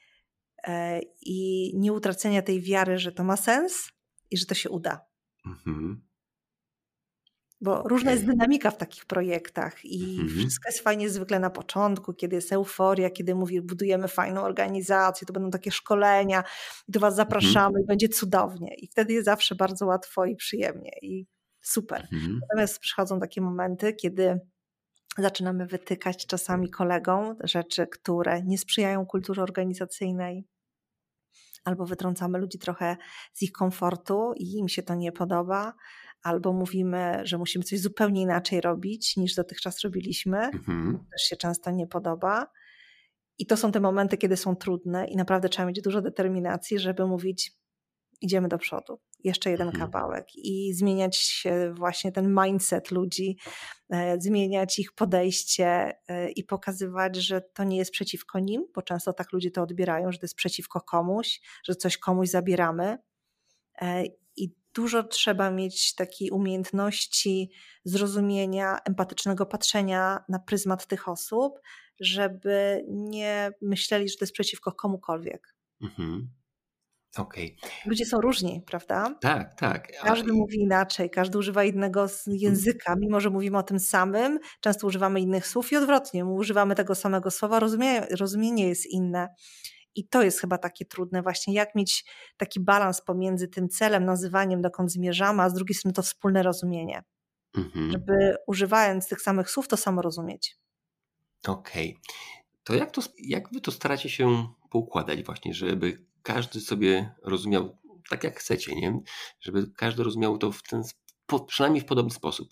[0.67, 3.91] e, i nieutracenia tej wiary, że to ma sens
[4.31, 5.05] i że to się uda.
[5.45, 6.04] Mhm.
[7.61, 10.39] Bo różna jest dynamika w takich projektach i mhm.
[10.39, 15.33] wszystko jest fajnie zwykle na początku, kiedy jest euforia, kiedy mówi, budujemy fajną organizację, to
[15.33, 16.43] będą takie szkolenia,
[16.87, 17.27] i do Was mhm.
[17.27, 17.83] zapraszamy mhm.
[17.83, 18.75] i będzie cudownie.
[18.75, 21.27] I wtedy jest zawsze bardzo łatwo i przyjemnie i
[21.61, 22.07] super.
[22.13, 22.39] Mhm.
[22.41, 24.39] Natomiast przychodzą takie momenty, kiedy
[25.17, 30.45] zaczynamy wytykać czasami kolegom rzeczy, które nie sprzyjają kulturze organizacyjnej,
[31.63, 32.97] albo wytrącamy ludzi trochę
[33.33, 35.73] z ich komfortu i im się to nie podoba,
[36.25, 40.37] albo mówimy, że musimy coś zupełnie inaczej robić niż dotychczas robiliśmy.
[40.37, 40.99] Mhm.
[41.11, 42.47] Też się często nie podoba.
[43.37, 47.07] I to są te momenty, kiedy są trudne i naprawdę trzeba mieć dużo determinacji, żeby
[47.07, 47.51] mówić,
[48.21, 49.85] idziemy do przodu, jeszcze jeden mhm.
[49.85, 53.37] kawałek i zmieniać właśnie ten mindset ludzi,
[53.89, 59.13] e, zmieniać ich podejście e, i pokazywać, że to nie jest przeciwko nim, bo często
[59.13, 62.97] tak ludzie to odbierają, że to jest przeciwko komuś, że coś komuś zabieramy.
[64.75, 67.51] Dużo trzeba mieć takiej umiejętności
[67.83, 71.59] zrozumienia, empatycznego patrzenia na pryzmat tych osób,
[71.99, 75.55] żeby nie myśleli, że to jest przeciwko komukolwiek.
[75.81, 76.29] Mhm.
[77.17, 77.55] Okay.
[77.85, 79.15] Ludzie są różni, prawda?
[79.21, 79.91] Tak, tak.
[80.03, 82.37] Każdy mówi inaczej, każdy używa innego mhm.
[82.37, 86.95] języka, mimo że mówimy o tym samym, często używamy innych słów i odwrotnie, używamy tego
[86.95, 89.35] samego słowa, rozumienie, rozumienie jest inne.
[89.95, 92.05] I to jest chyba takie trudne, właśnie jak mieć
[92.37, 97.03] taki balans pomiędzy tym celem, nazywaniem, dokąd zmierzamy, a z drugiej strony to wspólne rozumienie.
[97.57, 97.91] Mhm.
[97.91, 100.57] Żeby używając tych samych słów, to samo rozumieć.
[101.47, 101.89] Okej.
[101.89, 102.15] Okay.
[102.63, 107.77] To jak, to jak wy to staracie się poukładać właśnie, żeby każdy sobie rozumiał
[108.09, 108.99] tak jak chcecie, nie?
[109.39, 110.83] Żeby każdy rozumiał to w ten,
[111.47, 112.49] przynajmniej w podobny sposób.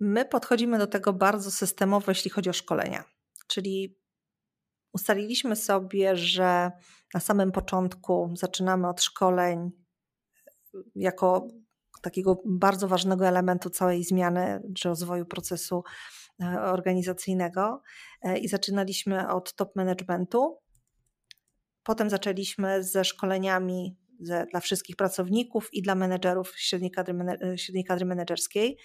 [0.00, 3.04] My podchodzimy do tego bardzo systemowo, jeśli chodzi o szkolenia.
[3.46, 3.98] Czyli
[4.96, 6.70] ustaliliśmy sobie, że
[7.14, 9.70] na samym początku zaczynamy od szkoleń
[10.94, 11.48] jako
[12.02, 15.84] takiego bardzo ważnego elementu całej zmiany czy rozwoju procesu
[16.42, 17.82] e, organizacyjnego
[18.22, 20.58] e, i zaczynaliśmy od top managementu,
[21.86, 23.96] Potem zaczęliśmy ze szkoleniami
[24.50, 27.14] dla wszystkich pracowników i dla menedżerów średniej kadry,
[27.56, 28.78] średniej kadry menedżerskiej.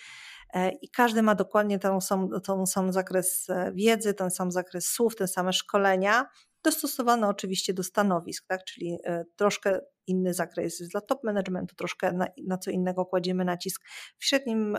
[0.54, 4.88] E, I każdy ma dokładnie ten sam, ten sam zakres e, wiedzy, ten sam zakres
[4.88, 6.26] słów, te same szkolenia,
[6.64, 8.64] dostosowane oczywiście do stanowisk, tak?
[8.64, 13.46] czyli e, troszkę inny zakres jest dla top managementu, troszkę na, na co innego kładziemy
[13.46, 13.82] nacisk
[14.18, 14.78] w średnim,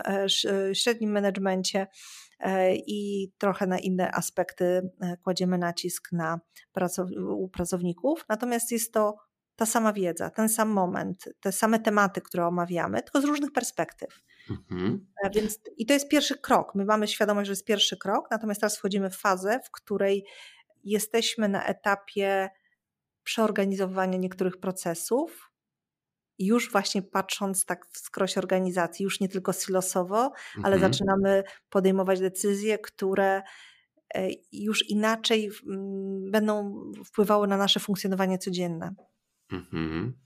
[0.73, 1.87] średnim managemencie
[2.87, 4.89] i trochę na inne aspekty
[5.23, 6.39] kładziemy nacisk na
[6.71, 7.07] pracow
[7.37, 8.25] u pracowników.
[8.29, 9.15] Natomiast jest to
[9.55, 14.19] ta sama wiedza, ten sam moment, te same tematy, które omawiamy, tylko z różnych perspektyw.
[14.49, 15.07] Mhm.
[15.35, 16.75] Więc, I to jest pierwszy krok.
[16.75, 20.25] My mamy świadomość, że jest pierwszy krok, natomiast teraz wchodzimy w fazę, w której
[20.83, 22.49] jesteśmy na etapie
[23.23, 25.53] przeorganizowania niektórych procesów,
[26.39, 30.31] już właśnie patrząc tak w skroś organizacji, już nie tylko silosowo,
[30.63, 30.93] ale mhm.
[30.93, 33.41] zaczynamy podejmować decyzje, które
[34.15, 35.51] e, już inaczej
[36.31, 38.95] będą wpływały na nasze funkcjonowanie codzienne.
[39.51, 40.22] Mhm.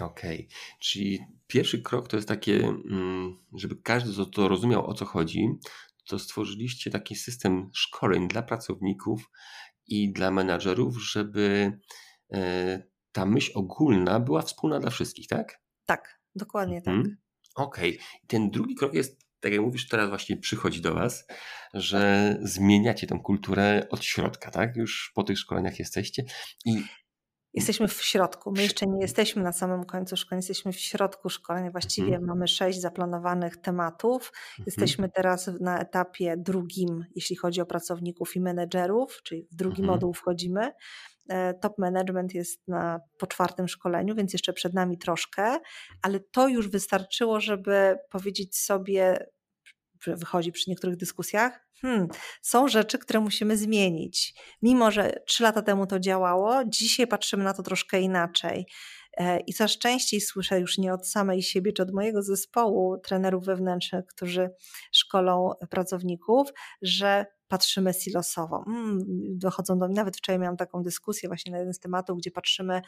[0.00, 0.48] Okej, okay.
[0.78, 5.48] czyli pierwszy krok to jest takie, mm, żeby każdy to, rozumiał o co chodzi,
[6.04, 9.30] to stworzyliście taki system szkoleń dla pracowników
[9.86, 11.72] i dla menadżerów, żeby
[12.32, 15.62] e, ta myśl ogólna była wspólna dla wszystkich, tak?
[15.86, 16.94] Tak, dokładnie tak.
[16.94, 17.16] Mhm.
[17.54, 17.90] Okej.
[17.96, 18.06] Okay.
[18.26, 21.26] Ten drugi krok jest, tak jak mówisz, teraz właśnie przychodzi do Was,
[21.74, 24.76] że zmieniacie tą kulturę od środka, tak?
[24.76, 26.24] Już po tych szkoleniach jesteście
[26.64, 26.82] i
[27.54, 28.52] Jesteśmy w środku.
[28.52, 31.70] My jeszcze nie jesteśmy na samym końcu szkolenia, jesteśmy w środku szkolenia.
[31.70, 32.26] Właściwie mhm.
[32.26, 34.32] mamy sześć zaplanowanych tematów.
[34.32, 34.64] Mhm.
[34.66, 39.94] Jesteśmy teraz na etapie drugim, jeśli chodzi o pracowników i menedżerów, czyli w drugi mhm.
[39.94, 40.72] moduł wchodzimy.
[41.28, 45.58] E, top management jest na, po czwartym szkoleniu, więc jeszcze przed nami troszkę,
[46.02, 49.26] ale to już wystarczyło, żeby powiedzieć sobie,
[50.06, 52.08] wychodzi przy niektórych dyskusjach, hmm,
[52.42, 54.34] są rzeczy, które musimy zmienić.
[54.62, 58.66] Mimo, że trzy lata temu to działało, dzisiaj patrzymy na to troszkę inaczej.
[59.16, 63.44] E, I coraz częściej słyszę już nie od samej siebie, czy od mojego zespołu trenerów
[63.44, 64.50] wewnętrznych, którzy
[64.92, 66.48] szkolą pracowników,
[66.82, 68.64] że patrzymy silosowo.
[68.64, 68.98] Hmm,
[69.38, 72.82] dochodzą do mnie, nawet wczoraj miałam taką dyskusję właśnie na jeden z tematów, gdzie patrzymy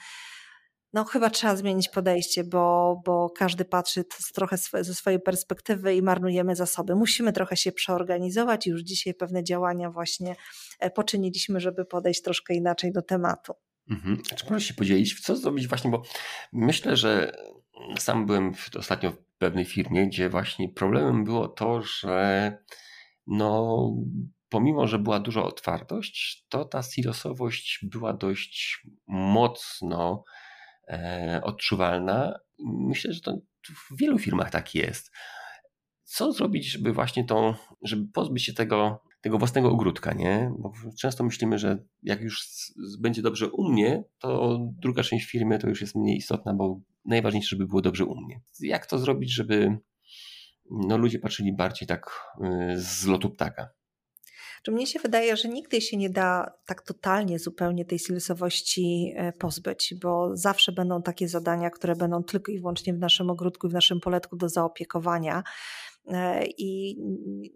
[0.92, 6.56] no chyba trzeba zmienić podejście, bo, bo każdy patrzy trochę ze swojej perspektywy i marnujemy
[6.56, 6.94] zasoby.
[6.94, 10.36] Musimy trochę się przeorganizować i już dzisiaj pewne działania właśnie
[10.78, 13.54] e, poczyniliśmy, żeby podejść troszkę inaczej do tematu.
[13.90, 14.22] Mhm.
[14.36, 16.02] Czy możesz się podzielić, co zrobić właśnie, bo
[16.52, 17.32] myślę, że
[17.98, 22.52] sam byłem ostatnio w pewnej firmie, gdzie właśnie problemem było to, że
[23.26, 23.78] no
[24.48, 30.24] pomimo, że była duża otwartość, to ta silosowość była dość mocno
[31.42, 32.38] odczuwalna.
[32.64, 33.38] Myślę, że to
[33.90, 35.10] w wielu firmach tak jest.
[36.04, 40.52] Co zrobić, żeby właśnie tą, żeby pozbyć się tego, tego własnego ogródka, nie?
[40.58, 42.46] Bo często myślimy, że jak już
[43.00, 47.48] będzie dobrze u mnie, to druga część firmy to już jest mniej istotna, bo najważniejsze,
[47.48, 48.40] żeby było dobrze u mnie.
[48.60, 49.78] Jak to zrobić, żeby
[50.70, 52.10] no, ludzie patrzyli bardziej tak
[52.44, 53.70] y, z lotu ptaka?
[54.62, 59.32] Czy mnie się wydaje, że nigdy się nie da tak totalnie, zupełnie tej silosowości e,
[59.32, 63.70] pozbyć, bo zawsze będą takie zadania, które będą tylko i wyłącznie w naszym ogródku i
[63.70, 65.42] w naszym poletku do zaopiekowania.
[66.06, 66.96] E, I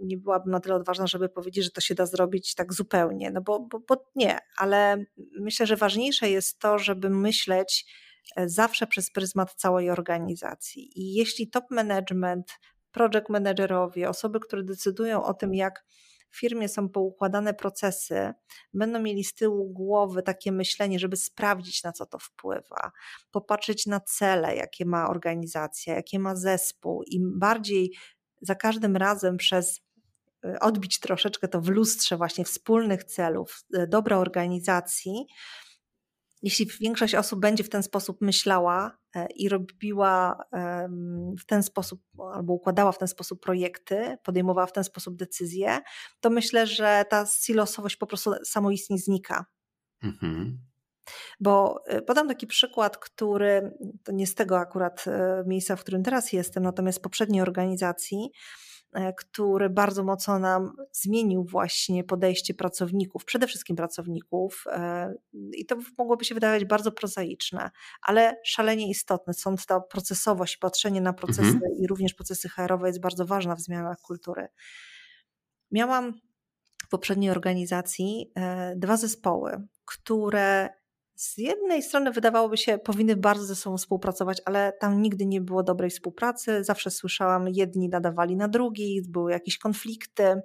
[0.00, 3.40] nie byłabym na tyle odważna, żeby powiedzieć, że to się da zrobić tak zupełnie, no
[3.40, 5.04] bo, bo, bo nie, ale
[5.40, 7.86] myślę, że ważniejsze jest to, żeby myśleć
[8.36, 11.00] e, zawsze przez pryzmat całej organizacji.
[11.00, 12.52] I jeśli top management,
[12.92, 15.84] project managerowie, osoby, które decydują o tym, jak
[16.30, 18.32] w firmie są poukładane procesy,
[18.74, 22.92] będą mieli z tyłu głowy takie myślenie, żeby sprawdzić, na co to wpływa,
[23.30, 27.02] popatrzeć na cele, jakie ma organizacja, jakie ma zespół.
[27.06, 27.92] Im bardziej
[28.40, 29.80] za każdym razem przez
[30.44, 35.26] y, odbić troszeczkę to w lustrze właśnie wspólnych celów, y, dobra organizacji,
[36.42, 40.38] jeśli większość osób będzie w ten sposób myślała e, i robiła
[41.40, 42.02] w ten sposób,
[42.34, 45.78] albo układała w ten sposób projekty, podejmowała w ten sposób decyzje,
[46.20, 49.44] to myślę, że ta silosowość po prostu samoistnie znika.
[50.02, 50.58] Mhm.
[51.40, 56.02] Bo e, podam taki przykład, który to nie z tego akurat e, miejsca, w którym
[56.02, 58.30] teraz jestem, natomiast z poprzedniej organizacji,
[59.18, 64.64] który bardzo mocno nam zmienił właśnie podejście pracowników, przede wszystkim pracowników.
[64.66, 65.14] E,
[65.52, 67.70] I to mogłoby się wydawać bardzo prozaiczne,
[68.02, 69.34] ale szalenie istotne.
[69.34, 71.72] Stąd ta procesowość, patrzenie na procesy mhm.
[71.78, 74.48] i również procesy HR-owe jest bardzo ważna w zmianach kultury.
[75.70, 76.12] Miałam
[76.84, 80.68] w poprzedniej organizacji e, dwa zespoły, które
[81.16, 85.62] z jednej strony wydawałoby się, powinny bardzo ze sobą współpracować, ale tam nigdy nie było
[85.62, 86.64] dobrej współpracy.
[86.64, 90.40] Zawsze słyszałam, jedni nadawali na drugich, były jakieś konflikty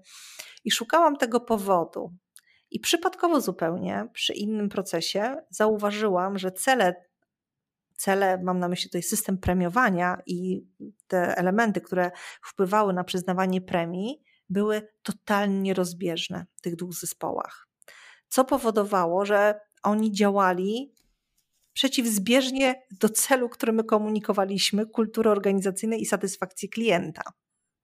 [0.64, 2.14] i szukałam tego powodu.
[2.72, 6.96] I przypadkowo zupełnie przy innym procesie zauważyłam, że cele,
[7.96, 10.66] cele, mam na myśli tutaj system premiowania i
[11.08, 12.12] te elementy, które
[12.44, 17.68] wpływały na przyznawanie premii, były totalnie rozbieżne w tych dwóch zespołach.
[18.28, 20.94] Co powodowało, że oni działali
[21.74, 27.22] przeciwzbieżnie do celu, który my komunikowaliśmy, kultury organizacyjnej i satysfakcji klienta.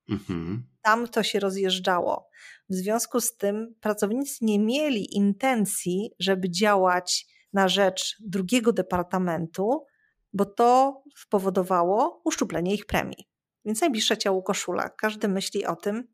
[0.09, 0.67] Mhm.
[0.81, 2.29] Tam to się rozjeżdżało.
[2.69, 9.85] W związku z tym pracownicy nie mieli intencji, żeby działać na rzecz drugiego departamentu,
[10.33, 13.29] bo to spowodowało uszczuplenie ich premii.
[13.65, 14.89] Więc najbliższe ciało koszula.
[14.89, 16.07] Każdy myśli o tym,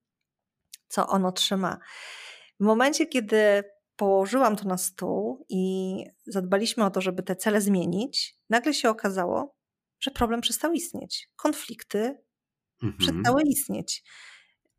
[0.87, 1.77] co on otrzyma.
[2.59, 3.63] W momencie, kiedy
[3.95, 9.55] położyłam to na stół i zadbaliśmy o to, żeby te cele zmienić, nagle się okazało,
[9.99, 11.29] że problem przestał istnieć.
[11.35, 12.17] Konflikty
[12.83, 12.97] mhm.
[12.97, 14.03] przestały istnieć.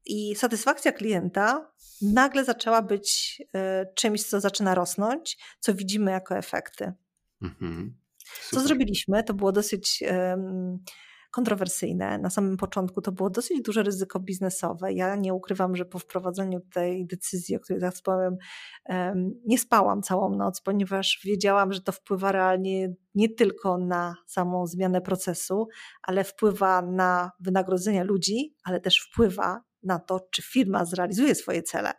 [0.07, 1.73] I satysfakcja klienta
[2.03, 6.93] nagle zaczęła być y, czymś, co zaczyna rosnąć, co widzimy jako efekty.
[7.43, 7.97] Mhm.
[8.51, 9.25] Co zrobiliśmy?
[9.25, 10.03] To było dosyć.
[10.03, 10.37] Y,
[11.35, 12.19] kontrowersyjne.
[12.19, 14.93] Na samym początku to było dosyć duże ryzyko biznesowe.
[14.93, 18.37] Ja nie ukrywam, że po wprowadzeniu tej decyzji, o której zaraz powiem,
[19.47, 25.01] nie spałam całą noc, ponieważ wiedziałam, że to wpływa realnie nie tylko na samą zmianę
[25.01, 25.69] procesu,
[26.03, 31.93] ale wpływa na wynagrodzenia ludzi, ale też wpływa na to, czy firma zrealizuje swoje cele.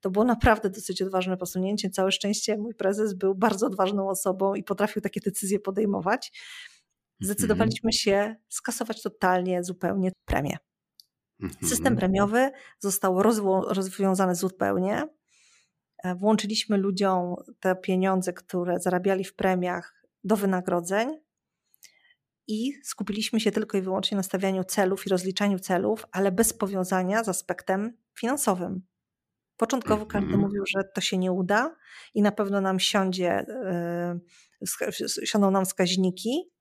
[0.00, 1.90] To było naprawdę dosyć odważne posunięcie.
[1.90, 6.32] Całe szczęście mój prezes był bardzo odważną osobą i potrafił takie decyzje podejmować
[7.24, 10.56] zdecydowaliśmy się skasować totalnie, zupełnie premię.
[11.42, 11.68] Mhm.
[11.68, 13.22] System premiowy został
[13.68, 15.08] rozwiązany zupełnie.
[16.04, 21.20] E, włączyliśmy ludziom te pieniądze, które zarabiali w premiach do wynagrodzeń
[22.46, 27.24] i skupiliśmy się tylko i wyłącznie na stawianiu celów i rozliczaniu celów, ale bez powiązania
[27.24, 28.82] z aspektem finansowym.
[29.56, 30.42] Początkowo każdy mhm.
[30.42, 31.76] mówił, że to się nie uda
[32.14, 33.46] i na pewno nam siądzie,
[34.60, 36.53] yy, siądą nam wskaźniki,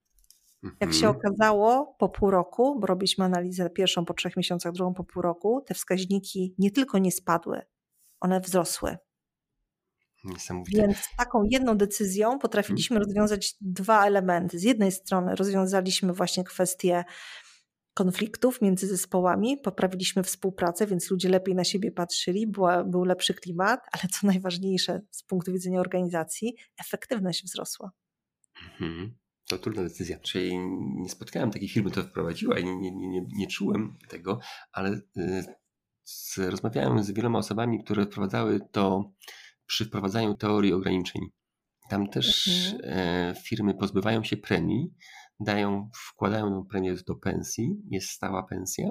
[0.80, 1.16] jak się mhm.
[1.16, 5.64] okazało, po pół roku, bo robiliśmy analizę pierwszą po trzech miesiącach, drugą po pół roku,
[5.66, 7.62] te wskaźniki nie tylko nie spadły,
[8.20, 8.98] one wzrosły.
[10.24, 10.82] Niesamowite.
[10.82, 13.10] Więc taką jedną decyzją potrafiliśmy mhm.
[13.10, 14.60] rozwiązać dwa elementy.
[14.60, 17.04] Z jednej strony rozwiązaliśmy właśnie kwestię
[17.94, 23.80] konfliktów między zespołami, poprawiliśmy współpracę, więc ludzie lepiej na siebie patrzyli, była, był lepszy klimat,
[23.92, 27.92] ale co najważniejsze z punktu widzenia organizacji, efektywność wzrosła.
[28.82, 29.16] Mhm.
[29.54, 30.20] To trudna decyzja.
[30.20, 30.60] Czyli
[30.96, 34.40] nie spotkałem takiej firmy, która wprowadziła i nie, nie, nie, nie czułem tego,
[34.72, 35.44] ale y,
[36.04, 39.12] z, rozmawiałem z wieloma osobami, które wprowadzały to
[39.66, 41.22] przy wprowadzaniu teorii ograniczeń.
[41.90, 43.00] Tam też mhm.
[43.00, 44.94] e, firmy pozbywają się premii,
[45.40, 48.88] dają, wkładają tą premię do pensji, jest stała pensja.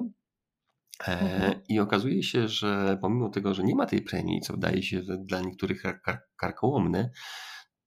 [1.07, 1.61] E, mhm.
[1.69, 5.41] I okazuje się, że pomimo tego, że nie ma tej premii, co wydaje się dla
[5.41, 7.11] niektórych kar kar karkołomne,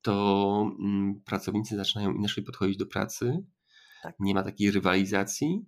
[0.07, 3.45] to mm, pracownicy zaczynają inaczej podchodzić do pracy,
[4.03, 4.15] tak.
[4.21, 5.67] nie ma takiej rywalizacji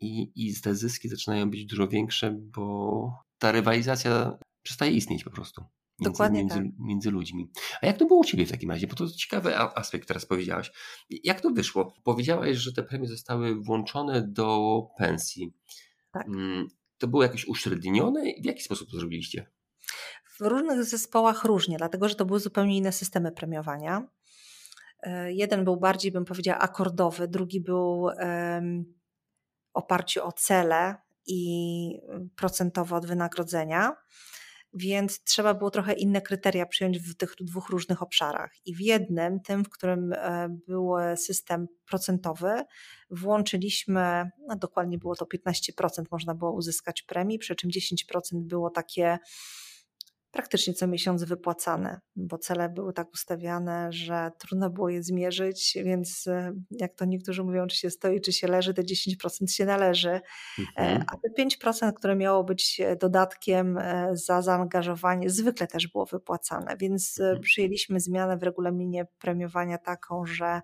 [0.00, 5.60] i, i te zyski zaczynają być dużo większe, bo ta rywalizacja przestaje istnieć po prostu.
[6.00, 6.66] Między, Dokładnie między, tak.
[6.78, 7.50] między ludźmi.
[7.82, 8.86] A jak to było u Ciebie w takim razie?
[8.86, 10.70] Bo to ciekawy aspekt teraz powiedziałaś.
[11.10, 11.94] Jak to wyszło?
[12.04, 15.54] Powiedziałaś, że te premie zostały włączone do pensji.
[16.12, 16.26] Tak.
[16.26, 18.22] Mm, to było jakieś uśrednione?
[18.42, 19.46] W jaki sposób to zrobiliście?
[20.34, 24.08] W różnych zespołach różnie, dlatego że to były zupełnie inne systemy premiowania.
[25.02, 28.94] E, jeden był bardziej, bym powiedziała, akordowy, drugi był um,
[29.74, 32.00] oparciu o cele i
[32.36, 33.96] procentowo od wynagrodzenia,
[34.74, 38.52] więc trzeba było trochę inne kryteria przyjąć w tych dwóch różnych obszarach.
[38.64, 42.64] I w jednym, tym, w którym e, był system procentowy,
[43.10, 47.84] włączyliśmy, no dokładnie było to 15% można było uzyskać premii, przy czym 10%
[48.32, 49.18] było takie
[50.34, 56.26] praktycznie co miesiąc wypłacane, bo cele były tak ustawiane, że trudno było je zmierzyć, więc
[56.26, 60.10] e, jak to niektórzy mówią, czy się stoi, czy się leży, te 10% się należy,
[60.10, 60.20] e,
[60.76, 61.04] mhm.
[61.12, 63.78] a te 5%, które miało być e, dodatkiem
[64.12, 67.40] za zaangażowanie, zwykle też było wypłacane, więc mhm.
[67.40, 70.60] przyjęliśmy zmianę w regulaminie premiowania taką, że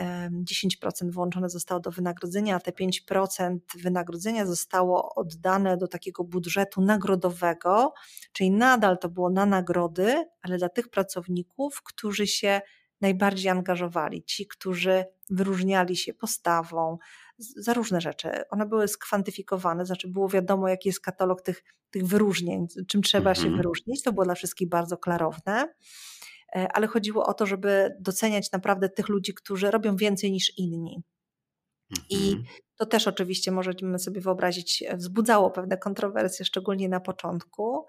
[0.00, 7.92] 10% włączone zostało do wynagrodzenia, a te 5% wynagrodzenia zostało oddane do takiego budżetu nagrodowego,
[8.32, 12.60] czyli nadal to było na nagrody, ale dla tych pracowników, którzy się
[13.00, 16.98] najbardziej angażowali, ci, którzy wyróżniali się postawą,
[17.38, 18.30] za różne rzeczy.
[18.50, 23.46] One były skwantyfikowane, znaczy było wiadomo, jaki jest katalog tych, tych wyróżnień, czym trzeba mhm.
[23.46, 24.02] się wyróżnić.
[24.02, 25.74] To było dla wszystkich bardzo klarowne.
[26.56, 31.02] E, ale chodziło o to, żeby doceniać naprawdę tych ludzi, którzy robią więcej niż inni.
[32.10, 32.44] I mhm.
[32.76, 37.86] to też oczywiście możemy sobie wyobrazić, e, wzbudzało pewne kontrowersje, szczególnie na początku,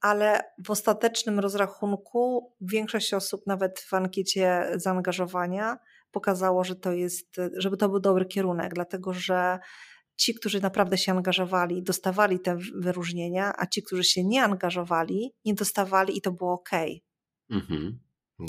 [0.00, 5.78] ale w ostatecznym rozrachunku większość osób, nawet w ankiecie zaangażowania,
[6.10, 9.58] pokazało, że to jest, żeby to był dobry kierunek, dlatego że
[10.16, 15.54] ci, którzy naprawdę się angażowali, dostawali te wyróżnienia, a ci, którzy się nie angażowali, nie
[15.54, 16.70] dostawali i to było ok.
[17.50, 17.98] Mhm.
[18.38, 18.46] No.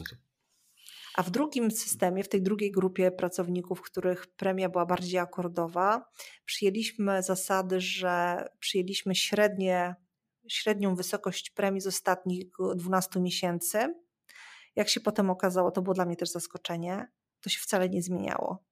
[1.15, 6.05] A w drugim systemie, w tej drugiej grupie pracowników, których premia była bardziej akordowa,
[6.45, 9.95] przyjęliśmy zasady, że przyjęliśmy średnie,
[10.47, 13.95] średnią wysokość premii z ostatnich 12 miesięcy.
[14.75, 17.07] Jak się potem okazało, to było dla mnie też zaskoczenie,
[17.41, 18.65] to się wcale nie zmieniało.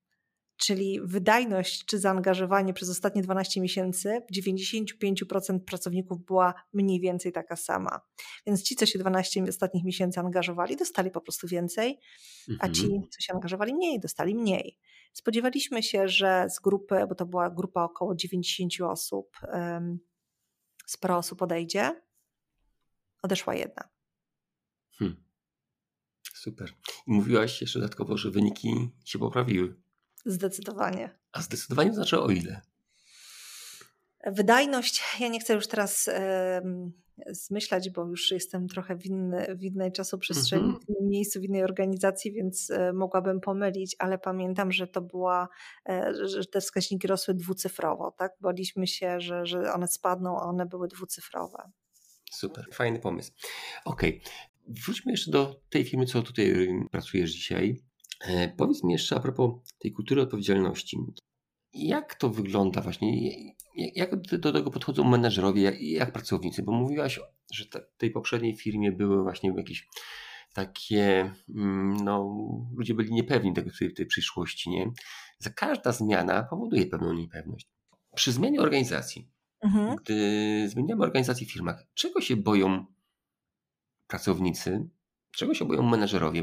[0.65, 7.55] Czyli wydajność czy zaangażowanie przez ostatnie 12 miesięcy w 95% pracowników była mniej więcej taka
[7.55, 8.01] sama.
[8.47, 11.99] Więc ci, co się 12 ostatnich miesięcy angażowali, dostali po prostu więcej,
[12.59, 13.09] a ci, mhm.
[13.09, 14.79] co się angażowali mniej, dostali mniej.
[15.13, 19.37] Spodziewaliśmy się, że z grupy, bo to była grupa około 90 osób,
[20.85, 22.01] sporo osób odejdzie.
[23.21, 23.89] Odeszła jedna.
[24.91, 25.23] Hmm.
[26.33, 26.73] Super.
[27.07, 29.82] I mówiłaś jeszcze dodatkowo, że wyniki się poprawiły.
[30.25, 31.19] Zdecydowanie.
[31.31, 32.61] A zdecydowanie znaczy o ile?
[34.25, 36.09] Wydajność, ja nie chcę już teraz
[37.27, 40.85] zmyślać, bo już jestem trochę w, inny, w innej czasoprzestrzeni, mm -hmm.
[40.85, 45.47] w innym miejscu, w innej organizacji, więc e, mogłabym pomylić, ale pamiętam, że to była,
[45.89, 48.31] e, że te wskaźniki rosły dwucyfrowo, tak?
[48.41, 51.71] Baliśmy się, że, że one spadną, a one były dwucyfrowe.
[52.31, 53.31] Super, fajny pomysł.
[53.85, 54.75] Okej, okay.
[54.85, 57.83] wróćmy jeszcze do tej firmy, co tutaj pracujesz dzisiaj.
[58.23, 60.97] E, powiedz mi jeszcze a propos tej kultury odpowiedzialności.
[61.73, 63.29] Jak to wygląda właśnie?
[63.75, 66.63] Jak do tego podchodzą menedżerowie, jak, jak pracownicy?
[66.63, 67.19] Bo mówiłaś,
[67.53, 69.87] że w tej poprzedniej firmie były właśnie jakieś
[70.53, 72.37] takie, mm, no,
[72.75, 74.91] ludzie byli niepewni tego, tej, tej przyszłości, nie?
[75.39, 77.67] Za każda zmiana powoduje pewną niepewność.
[78.15, 79.31] Przy zmianie organizacji,
[79.61, 79.95] mhm.
[79.95, 82.85] gdy zmieniamy organizację w firmach, czego się boją
[84.07, 84.89] pracownicy,
[85.31, 86.42] czego się boją menedżerowie?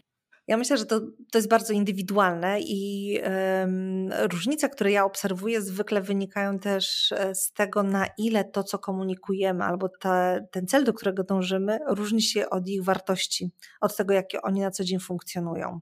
[0.50, 6.00] Ja myślę, że to, to jest bardzo indywidualne i um, różnice, które ja obserwuję, zwykle
[6.00, 10.92] wynikają też e, z tego, na ile to, co komunikujemy, albo te, ten cel, do
[10.92, 15.80] którego dążymy, różni się od ich wartości, od tego, jakie oni na co dzień funkcjonują.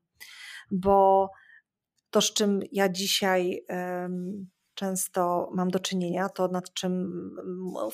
[0.70, 1.31] Bo
[2.11, 3.64] to, z czym ja dzisiaj
[4.74, 7.11] często mam do czynienia, to nad czym,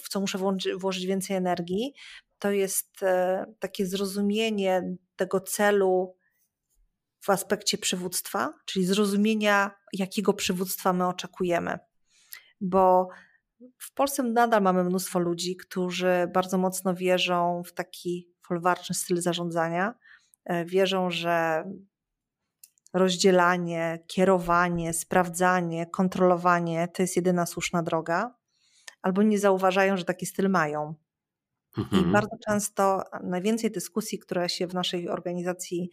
[0.03, 1.95] w co muszę włożyć, włożyć więcej energii,
[2.39, 6.15] to jest e, takie zrozumienie tego celu
[7.25, 11.79] w aspekcie przywództwa, czyli zrozumienia, jakiego przywództwa my oczekujemy.
[12.61, 13.09] Bo
[13.79, 19.95] w Polsce nadal mamy mnóstwo ludzi, którzy bardzo mocno wierzą w taki folwarczny styl zarządzania.
[20.45, 21.65] E, wierzą, że
[22.93, 28.35] rozdzielanie, kierowanie, sprawdzanie, kontrolowanie to jest jedyna słuszna droga,
[29.03, 30.95] albo nie zauważają, że taki styl mają.
[31.79, 32.09] Mhm.
[32.09, 35.91] I bardzo często najwięcej dyskusji, które się w naszej organizacji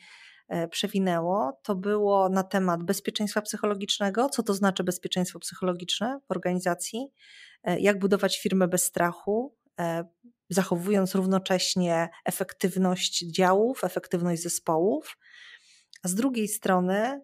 [0.71, 7.07] przewinęło, to było na temat bezpieczeństwa psychologicznego, co to znaczy bezpieczeństwo psychologiczne w organizacji,
[7.63, 10.05] e, jak budować firmę bez strachu, e,
[10.49, 15.17] zachowując równocześnie efektywność działów, efektywność zespołów,
[16.03, 17.21] a z drugiej strony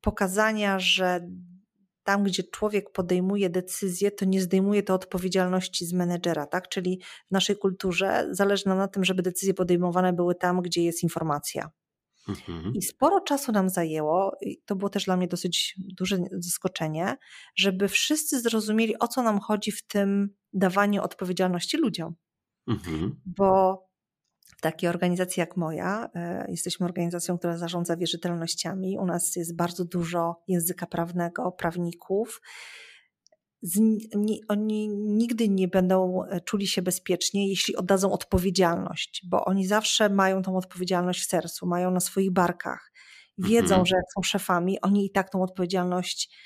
[0.00, 1.20] pokazania, że
[2.06, 6.68] tam, gdzie człowiek podejmuje decyzję, to nie zdejmuje to odpowiedzialności z menedżera, tak?
[6.68, 11.02] Czyli w naszej kulturze zależy nam na tym, żeby decyzje podejmowane były tam, gdzie jest
[11.02, 11.70] informacja.
[12.28, 12.74] Mhm.
[12.74, 17.16] I sporo czasu nam zajęło, i to było też dla mnie dosyć duże zaskoczenie,
[17.56, 22.14] żeby wszyscy zrozumieli, o co nam chodzi w tym dawaniu odpowiedzialności ludziom.
[22.68, 23.20] Mhm.
[23.26, 23.82] Bo
[24.46, 28.98] w takiej organizacji jak moja, e, jesteśmy organizacją, która zarządza wierzytelnościami.
[28.98, 32.40] U nas jest bardzo dużo języka prawnego, prawników.
[34.48, 40.42] Oni nigdy nie będą e, czuli się bezpiecznie, jeśli oddadzą odpowiedzialność, bo oni zawsze mają
[40.42, 42.92] tą odpowiedzialność w sercu, mają na swoich barkach.
[43.38, 43.86] Wiedzą, mhm.
[43.86, 46.36] że jak są szefami, oni i tak tą odpowiedzialność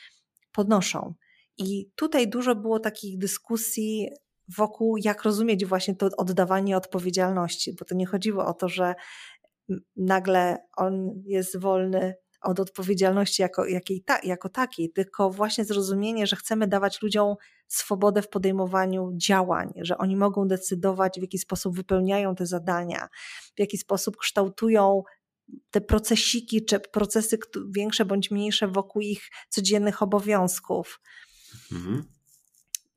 [0.53, 1.15] podnoszą.
[1.59, 4.09] I tutaj dużo było takich dyskusji
[4.57, 8.95] wokół, jak rozumieć właśnie to oddawanie odpowiedzialności, bo to nie chodziło o to, że
[9.97, 16.37] nagle on jest wolny od odpowiedzialności jako, jakiej ta, jako takiej, tylko właśnie zrozumienie, że
[16.37, 17.35] chcemy dawać ludziom
[17.69, 23.09] swobodę w podejmowaniu działań, że oni mogą decydować, w jaki sposób wypełniają te zadania,
[23.57, 25.03] w jaki sposób kształtują
[25.71, 27.39] te procesiki czy procesy
[27.77, 31.01] większe bądź mniejsze wokół ich codziennych obowiązków.
[31.73, 32.20] Mhm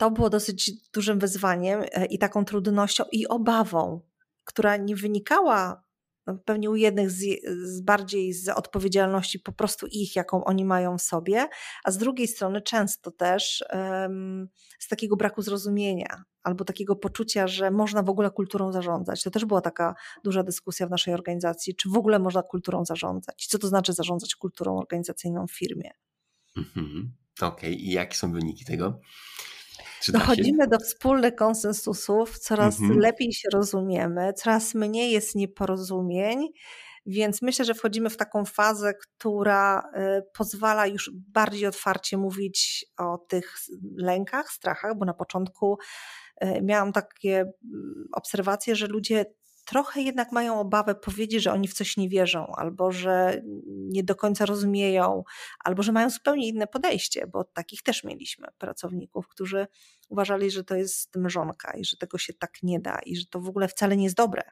[0.04, 4.02] to było dosyć dużym wyzwaniem e, i taką trudnością i obawą,
[4.44, 5.84] która nie wynikała
[6.28, 7.26] no, pewnie u jednych z,
[7.64, 11.48] z, bardziej z odpowiedzialności po prostu ich, jaką oni mają w sobie,
[11.84, 14.48] a z drugiej strony często też um,
[14.80, 19.24] z takiego braku zrozumienia albo takiego poczucia, że można w ogóle kulturą zarządzać.
[19.24, 23.48] To też była taka duża dyskusja w naszej organizacji, czy w ogóle można kulturą zarządzać,
[23.48, 25.92] co to znaczy zarządzać kulturą organizacyjną w firmie.
[26.58, 27.14] Mhm.
[27.42, 27.72] Okej, okay.
[27.72, 29.00] i jakie są wyniki tego?
[30.12, 33.00] Dochodzimy do wspólnych konsensusów, coraz mhm.
[33.00, 36.48] lepiej się rozumiemy, coraz mniej jest nieporozumień.
[37.06, 43.18] Więc myślę, że wchodzimy w taką fazę, która y, pozwala już bardziej otwarcie mówić o
[43.18, 43.56] tych
[43.98, 45.78] lękach, strachach, bo na początku
[46.44, 49.26] y, miałam takie mm, obserwacje, że ludzie
[49.66, 54.16] trochę jednak mają obawę powiedzieć, że oni w coś nie wierzą, albo że nie do
[54.16, 55.24] końca rozumieją,
[55.64, 59.68] albo że mają zupełnie inne podejście, bo takich też mieliśmy pracowników, którzy
[60.10, 63.40] uważali, że to jest mrzonka i że tego się tak nie da i że to
[63.40, 64.44] w ogóle wcale nie jest dobre.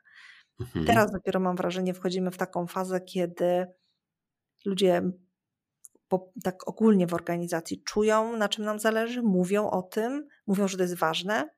[0.60, 0.86] Mhm.
[0.86, 3.68] Teraz dopiero mam wrażenie, wchodzimy w taką fazę, kiedy
[4.66, 5.02] ludzie
[6.08, 10.78] po, tak ogólnie w organizacji czują, na czym nam zależy, mówią o tym, mówią, że
[10.78, 11.50] to jest ważne,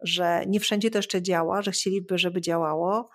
[0.00, 3.10] że nie wszędzie to jeszcze działa, że chcieliby, żeby działało,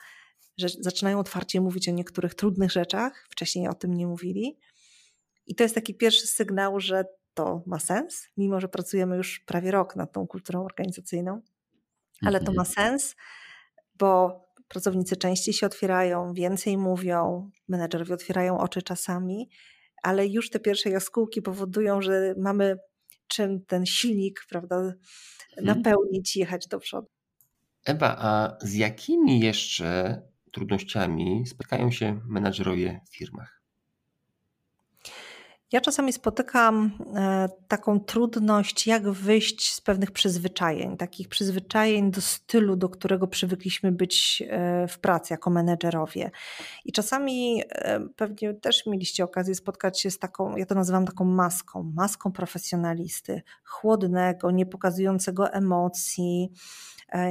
[0.57, 4.59] że zaczynają otwarcie mówić o niektórych trudnych rzeczach, wcześniej o tym nie mówili.
[5.47, 9.71] I to jest taki pierwszy sygnał, że to ma sens, mimo że pracujemy już prawie
[9.71, 11.41] rok nad tą kulturą organizacyjną,
[12.25, 12.65] ale to ma mhm.
[12.65, 13.15] sens,
[13.95, 19.49] bo pracownicy częściej się otwierają, więcej mówią, menedżerowie otwierają oczy czasami,
[20.03, 22.77] ale już te pierwsze jaskółki powodują, że mamy
[23.31, 24.93] czym ten silnik, prawda,
[25.57, 25.83] Mhm.
[25.83, 27.07] napełnić i jechać do przodu.
[27.85, 30.21] Ewa, a z jakimi jeszcze
[30.51, 33.60] trudnościami spotkają się menadżerowie w firmach?
[35.71, 42.75] Ja czasami spotykam e, taką trudność, jak wyjść z pewnych przyzwyczajeń, takich przyzwyczajeń do stylu,
[42.75, 46.31] do którego przywykliśmy być e, w pracy jako menedżerowie.
[46.85, 51.25] I czasami e, pewnie też mieliście okazję spotkać się z taką, ja to nazywam taką
[51.25, 56.51] maską, maską profesjonalisty, chłodnego, nie pokazującego emocji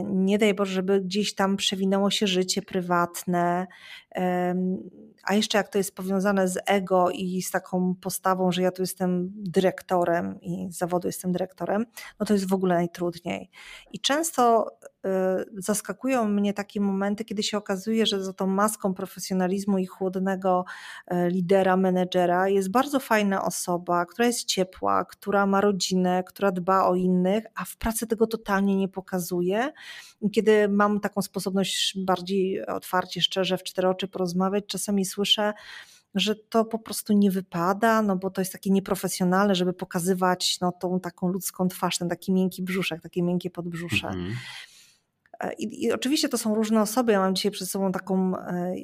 [0.04, 3.66] nie daj Boże, żeby gdzieś tam przewinęło się życie prywatne,
[5.24, 8.82] a jeszcze jak to jest powiązane z ego i z taką postawą, że ja tu
[8.82, 11.86] jestem dyrektorem i z zawodu jestem dyrektorem,
[12.20, 13.50] no to jest w ogóle najtrudniej.
[13.92, 14.66] I często
[15.56, 20.64] zaskakują mnie takie momenty, kiedy się okazuje, że za tą maską profesjonalizmu i chłodnego
[21.12, 26.84] y, lidera, menedżera jest bardzo fajna osoba, która jest ciepła, która ma rodzinę, która dba
[26.84, 29.72] o innych, a w pracy tego totalnie nie pokazuje.
[30.32, 35.52] Kiedy mam taką sposobność bardziej otwarcie, szczerze w cztery oczy porozmawiać, czasami słyszę,
[36.14, 40.72] że to po prostu nie wypada, no bo to jest takie nieprofesjonalne, żeby pokazywać no,
[40.72, 44.08] tą taką ludzką twarz, ten taki miękki brzuszek, takie miękkie podbrzusze.
[44.08, 44.36] Mhm.
[45.40, 47.12] E, I, I, oczywiście to są różne osoby.
[47.12, 48.74] Ja mam dzisiaj przed sobą taką e,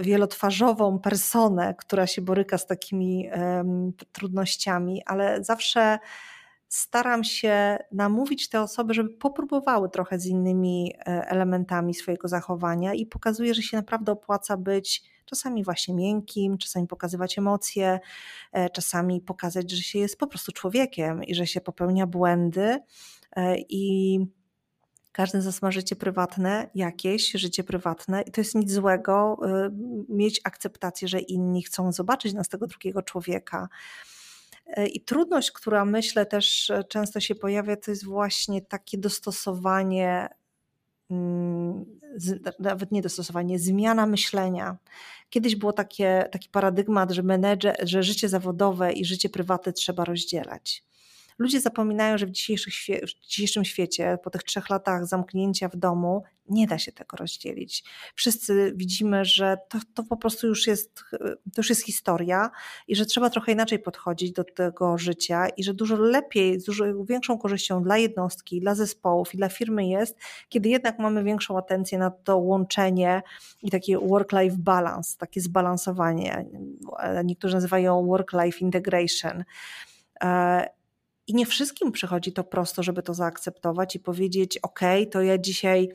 [0.00, 5.98] wielotwarzową personę, która się boryka z takimi um, trudnościami, ale zawsze
[6.68, 13.06] staram się namówić te osoby, żeby popróbowały trochę z innymi e, elementami swojego zachowania i
[13.06, 18.00] pokazuje, że się naprawdę opłaca być czasami właśnie miękkim, czasami pokazywać emocje,
[18.72, 22.78] czasami pokazać, że się jest po prostu człowiekiem i że się popełnia błędy
[23.68, 24.18] i
[25.20, 29.70] Każdy z nas ma życie prywatne, jakieś życie prywatne, i to jest nic złego y,
[30.08, 33.68] mieć akceptację, że inni chcą zobaczyć nas tego drugiego człowieka.
[34.78, 40.28] Y, I trudność, która myślę też często się pojawia, to jest właśnie takie dostosowanie,
[41.10, 41.84] mm,
[42.58, 44.76] nawet nie dostosowanie, zmiana myślenia.
[45.30, 50.89] Kiedyś było takie, taki paradygmat, że menedżer, że życie zawodowe i życie prywatne trzeba rozdzielać.
[51.40, 56.66] Ludzie zapominają, że w, w dzisiejszym świecie, po tych trzech latach zamknięcia w domu, nie
[56.66, 57.84] da się tego rozdzielić.
[58.14, 62.50] Wszyscy widzimy, że to, to po prostu już jest, to już jest historia
[62.88, 67.04] i że trzeba trochę inaczej podchodzić do tego życia i że dużo lepiej, z dużo
[67.04, 70.18] większą korzyścią dla jednostki, dla zespołów i dla firmy jest,
[70.48, 73.22] kiedy jednak mamy większą atencję na to łączenie
[73.62, 76.46] i takie work-life balance, takie zbalansowanie.
[77.24, 79.44] Niektórzy nazywają work-life integration.
[81.30, 85.88] I nie wszystkim przychodzi to prosto, żeby to zaakceptować i powiedzieć: OK, to ja dzisiaj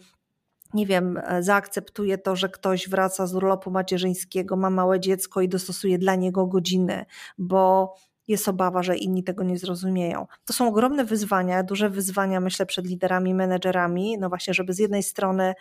[0.74, 5.50] nie wiem, e, zaakceptuję to, że ktoś wraca z urlopu macierzyńskiego, ma małe dziecko i
[5.50, 7.06] dostosuje dla niego godziny,
[7.38, 7.96] bo
[8.28, 10.28] jest obawa, że inni tego nie zrozumieją.
[10.46, 15.04] To są ogromne wyzwania, duże wyzwania, myślę, przed liderami, menedżerami, no właśnie, żeby z jednej
[15.04, 15.54] strony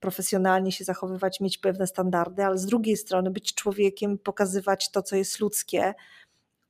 [0.00, 5.16] profesjonalnie się zachowywać, mieć pewne standardy, ale z drugiej strony być człowiekiem, pokazywać to, co
[5.16, 5.94] jest ludzkie,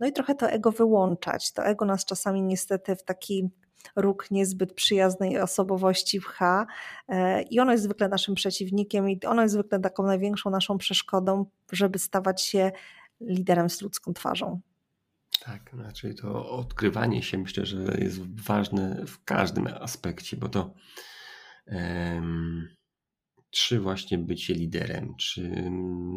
[0.01, 1.53] no i trochę to ego wyłączać.
[1.53, 3.51] To ego nas czasami niestety w taki
[3.97, 6.67] róg niezbyt przyjaznej osobowości pcha
[7.09, 11.47] e, i ono jest zwykle naszym przeciwnikiem i ono jest zwykle taką największą naszą przeszkodą,
[11.73, 12.73] żeby stawać się
[13.21, 14.61] liderem z ludzką twarzą.
[15.41, 20.75] Tak, znaczy to odkrywanie się myślę, że jest ważne w każdym aspekcie, bo to
[21.67, 22.69] um,
[23.51, 25.71] czy właśnie bycie liderem, czy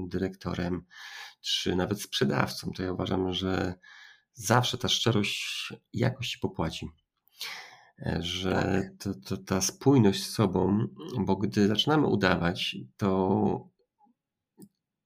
[0.07, 0.86] dyrektorem,
[1.41, 3.73] czy nawet sprzedawcą, to ja uważam, że
[4.33, 6.89] zawsze ta szczerość jakoś się popłaci.
[8.05, 9.13] E, że tak.
[9.13, 10.87] to, to, ta spójność z sobą,
[11.19, 13.69] bo gdy zaczynamy udawać, to,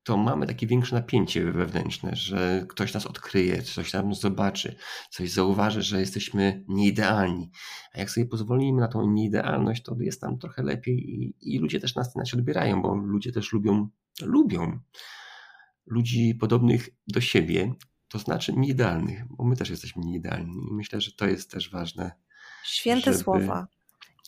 [0.04, 4.76] to mamy takie większe napięcie wewnętrzne, że ktoś nas odkryje, coś tam zobaczy,
[5.10, 7.52] coś zauważy, że jesteśmy nieidealni.
[7.94, 11.80] A jak sobie pozwolimy na tą nieidealność, to jest tam trochę lepiej i, i ludzie
[11.80, 13.90] też nas inaczej odbierają, bo ludzie też lubią,
[14.22, 14.80] lubią
[15.86, 17.74] ludzi podobnych do siebie,
[18.08, 22.12] to znaczy nieidealnych, bo my też jesteśmy nieidealni i myślę, że to jest też ważne.
[22.64, 23.68] Święte żeby, słowa.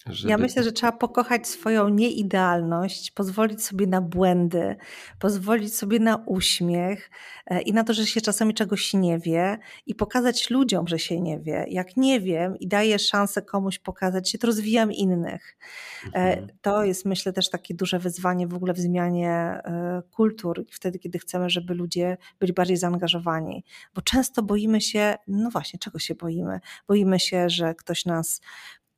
[0.09, 0.31] Żeby...
[0.31, 4.75] Ja myślę, że trzeba pokochać swoją nieidealność, pozwolić sobie na błędy,
[5.19, 7.11] pozwolić sobie na uśmiech
[7.45, 11.21] e, i na to, że się czasami czegoś nie wie i pokazać ludziom, że się
[11.21, 11.65] nie wie.
[11.69, 15.57] Jak nie wiem i daję szansę komuś pokazać się, to rozwijam innych.
[16.05, 16.47] E, mhm.
[16.61, 21.19] To jest myślę też takie duże wyzwanie w ogóle w zmianie e, kultur, wtedy kiedy
[21.19, 23.63] chcemy, żeby ludzie byli bardziej zaangażowani.
[23.95, 26.59] Bo często boimy się, no właśnie, czego się boimy?
[26.87, 28.41] Boimy się, że ktoś nas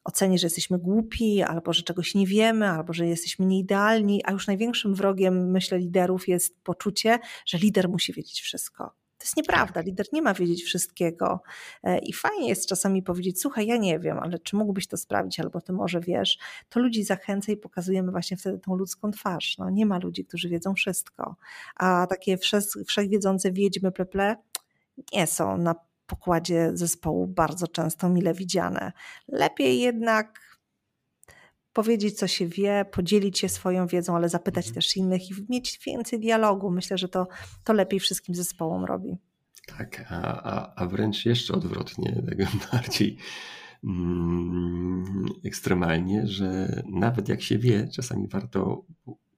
[0.08, 4.47] oceni, że jesteśmy głupi, albo że czegoś nie wiemy, albo że jesteśmy nieidealni, a już
[4.47, 8.84] największym wrogiem, myślę, liderów jest poczucie, że lider musi wiedzieć wszystko.
[9.18, 9.86] To jest nieprawda, tak.
[9.86, 11.41] lider nie ma wiedzieć wszystkiego.
[11.84, 15.39] E, I fajnie jest czasami powiedzieć: Słuchaj, ja nie wiem, ale czy mógłbyś to sprawdzić,
[15.39, 16.38] albo ty może wiesz.
[16.70, 19.58] To ludzi zachęca i pokazujemy właśnie wtedy tą ludzką twarz.
[19.58, 21.36] No, nie ma ludzi, którzy wiedzą wszystko.
[21.76, 22.38] A takie
[22.88, 24.36] wszechwiedzące wiedźmy pleple
[25.14, 25.76] nie są na
[26.08, 28.91] pokładzie zespołu bardzo często mile widziane.
[29.28, 30.47] Lepiej jednak
[31.74, 34.76] powiedzieć, co się wie, podzielić się swoją wiedzą, ale zapytać mhm.
[34.76, 36.72] też innych i mieć więcej dialogu.
[36.72, 37.28] Myślę, że to,
[37.64, 39.18] to lepiej wszystkim zespołom robi.
[39.78, 43.18] Tak, a, a, a wręcz jeszcze odwrotnie, tego bardziej
[43.84, 48.86] mm, ekstremalnie, że nawet jak się wie, czasami warto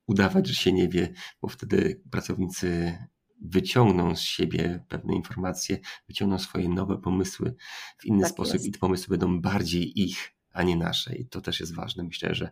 [0.07, 2.97] udawać, że się nie wie, bo wtedy pracownicy
[3.42, 7.56] wyciągną z siebie pewne informacje, wyciągną swoje nowe pomysły
[7.98, 8.66] w inny tak sposób jest.
[8.66, 11.16] i te pomysły będą bardziej ich, a nie nasze.
[11.16, 12.52] I to też jest ważne, myślę, że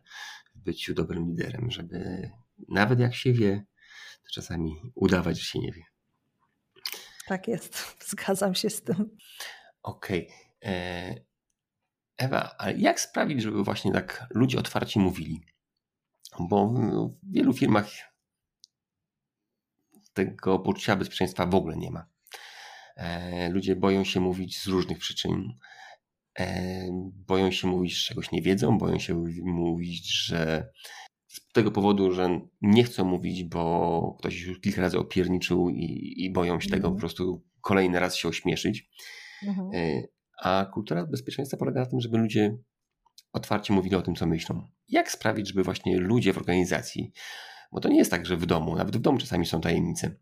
[0.56, 2.30] w byciu dobrym liderem, żeby
[2.70, 3.66] nawet jak się wie,
[4.24, 5.84] to czasami udawać, że się nie wie.
[7.28, 9.18] Tak jest, zgadzam się z tym.
[9.84, 10.28] Okej.
[10.28, 10.74] Okay.
[10.74, 11.28] E,
[12.18, 15.42] Ewa, a jak sprawić, żeby właśnie tak ludzie otwarcie mówili?
[16.40, 17.88] Bo w wielu firmach
[20.26, 22.06] tego poczucia bezpieczeństwa w ogóle nie ma.
[22.98, 25.54] E, ludzie boją się mówić z różnych przyczyn.
[26.40, 26.88] E,
[27.28, 30.70] boją się mówić, że czegoś nie wiedzą, boją się mówić, że
[31.28, 36.32] z tego powodu, że nie chcą mówić, bo ktoś już kilka razy opierniczył i, i
[36.34, 36.94] boją się tego mhm.
[36.94, 38.90] po prostu kolejny raz się ośmieszyć.
[39.48, 39.70] Mhm.
[39.74, 40.02] E,
[40.44, 42.58] a kultura bezpieczeństwa polega na tym, żeby ludzie
[43.34, 44.68] otwarcie mówili o tym, co myślą.
[44.88, 47.12] Jak sprawić, żeby właśnie ludzie w organizacji
[47.72, 50.16] bo to nie jest tak, że w domu, nawet w domu czasami są tajemnice.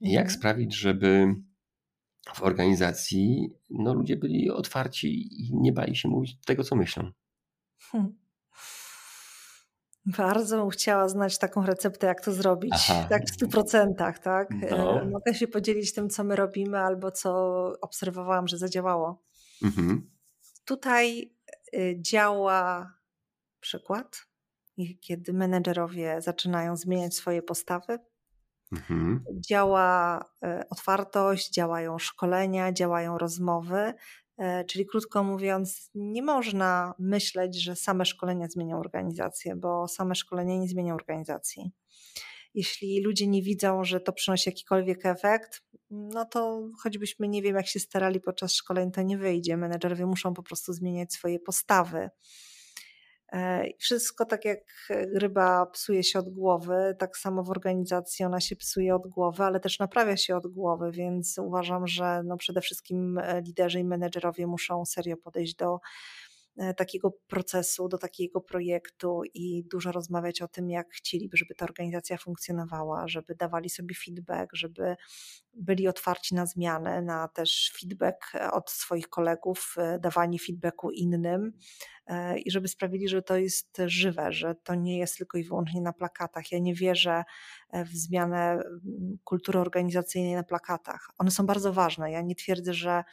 [0.00, 0.38] Jak mhm.
[0.38, 1.34] sprawić, żeby
[2.34, 5.08] w organizacji no, ludzie byli otwarci
[5.42, 7.12] i nie bali się mówić tego, co myślą?
[7.78, 8.22] Hmm.
[10.06, 13.06] Bardzo bym chciała znać taką receptę, jak to zrobić, Aha.
[13.10, 14.48] tak w stu procentach, tak?
[14.70, 15.04] No.
[15.04, 17.32] Mogę się podzielić tym, co my robimy, albo co
[17.80, 19.22] obserwowałam, że zadziałało.
[19.62, 20.10] Mhm.
[20.64, 21.32] Tutaj
[21.74, 22.92] y, działa
[23.60, 24.26] przykład,
[25.00, 27.98] kiedy menedżerowie zaczynają zmieniać swoje postawy.
[28.72, 29.24] Mhm.
[29.50, 33.94] Działa y, otwartość, działają szkolenia, działają rozmowy,
[34.38, 40.56] E, czyli krótko mówiąc, nie można myśleć, że same szkolenia zmienią organizację, bo same szkolenia
[40.56, 41.72] nie zmienią organizacji.
[42.54, 47.66] Jeśli ludzie nie widzą, że to przynosi jakikolwiek efekt, no to choćbyśmy nie wiem, jak
[47.66, 49.56] się starali podczas szkoleń, to nie wyjdzie.
[49.56, 52.10] Menedżerowie muszą po prostu zmieniać swoje postawy.
[53.32, 54.60] E, wszystko tak jak
[55.14, 59.60] ryba psuje się od głowy, tak samo w organizacji ona się psuje od głowy, ale
[59.60, 64.46] też naprawia się od głowy, więc uważam, że no przede wszystkim e, liderzy i menedżerowie
[64.46, 66.21] muszą serio podejść do E,
[66.76, 72.16] takiego procesu, do takiego projektu i dużo rozmawiać o tym, jak chcieliby, żeby ta organizacja
[72.16, 74.96] funkcjonowała, żeby dawali sobie feedback, żeby
[75.54, 81.52] byli otwarci na zmianę, na też feedback e, od swoich kolegów, e, dawanie feedbacku innym
[82.44, 85.92] i żeby sprawili, że to jest żywe, że to nie jest tylko i wyłącznie na
[85.92, 86.52] plakatach.
[86.52, 87.24] Ja nie wierzę
[87.72, 88.62] w zmianę
[89.24, 91.10] kultury organizacyjnej na plakatach.
[91.18, 92.10] One są bardzo ważne.
[92.10, 93.04] Ja nie twierdzę, że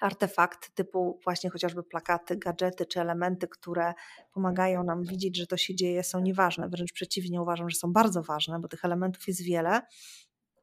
[0.00, 3.94] artefakty typu właśnie chociażby plakaty, gadżety czy elementy, które
[4.32, 6.68] pomagają nam widzieć, że to się dzieje, są nieważne.
[6.68, 9.80] Wręcz przeciwnie, uważam, że są bardzo ważne, bo tych elementów jest wiele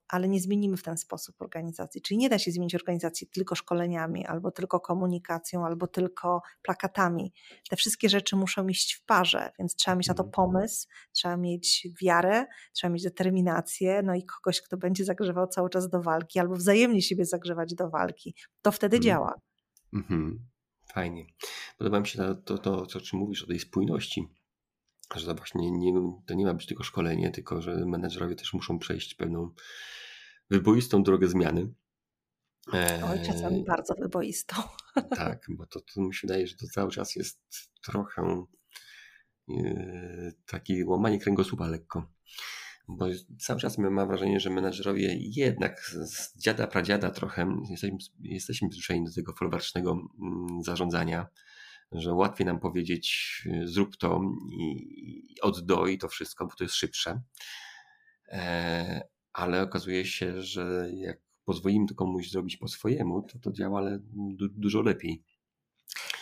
[0.07, 2.01] ale nie zmienimy w ten sposób organizacji.
[2.01, 7.33] Czyli nie da się zmienić organizacji tylko szkoleniami, albo tylko komunikacją, albo tylko plakatami.
[7.69, 10.31] Te wszystkie rzeczy muszą iść w parze, więc trzeba mieć na to mhm.
[10.31, 15.89] pomysł, trzeba mieć wiarę, trzeba mieć determinację, no i kogoś, kto będzie zagrzewał cały czas
[15.89, 18.35] do walki, albo wzajemnie siebie zagrzewać do walki.
[18.61, 19.03] To wtedy mhm.
[19.03, 19.33] działa.
[19.93, 20.45] Mhm.
[20.93, 21.25] Fajnie.
[21.77, 24.27] Podoba mi się to, to, to, to, o czym mówisz, o tej spójności
[25.15, 25.93] że to właśnie nie,
[26.25, 29.51] to nie ma być tylko szkolenie, tylko że menedżerowie też muszą przejść pewną
[30.49, 31.73] wyboistą drogę zmiany.
[33.03, 34.55] Oj, czasami bardzo wyboistą.
[35.15, 37.39] Tak, bo to, to mi się wydaje, że to cały czas jest
[37.83, 38.45] trochę
[39.49, 42.11] e, taki łamanie kręgosłupa lekko.
[42.87, 43.05] Bo
[43.39, 49.13] cały czas mam wrażenie, że menedżerowie jednak z dziada, pradziada trochę jesteśmy, jesteśmy przyzwyczajeni do
[49.13, 51.27] tego folwarcznego mm, zarządzania
[51.91, 54.21] że łatwiej nam powiedzieć zrób to
[54.59, 57.21] i od do i to wszystko, bo to jest szybsze.
[58.27, 63.79] E, ale okazuje się, że jak pozwolimy to komuś zrobić po swojemu, to to działa
[63.79, 65.23] ale du dużo lepiej.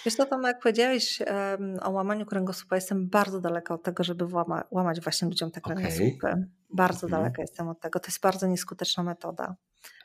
[0.06, 4.26] Wiesz co, Tomek, jak powiedziałeś um, o łamaniu kręgosłupa, jestem bardzo daleka od tego, żeby
[4.26, 6.28] łama, łamać właśnie ludziom te kręgosłupy.
[6.28, 6.48] Okay.
[6.70, 7.22] Bardzo mhm.
[7.22, 8.00] daleka jestem od tego.
[8.00, 9.56] To jest bardzo nieskuteczna metoda.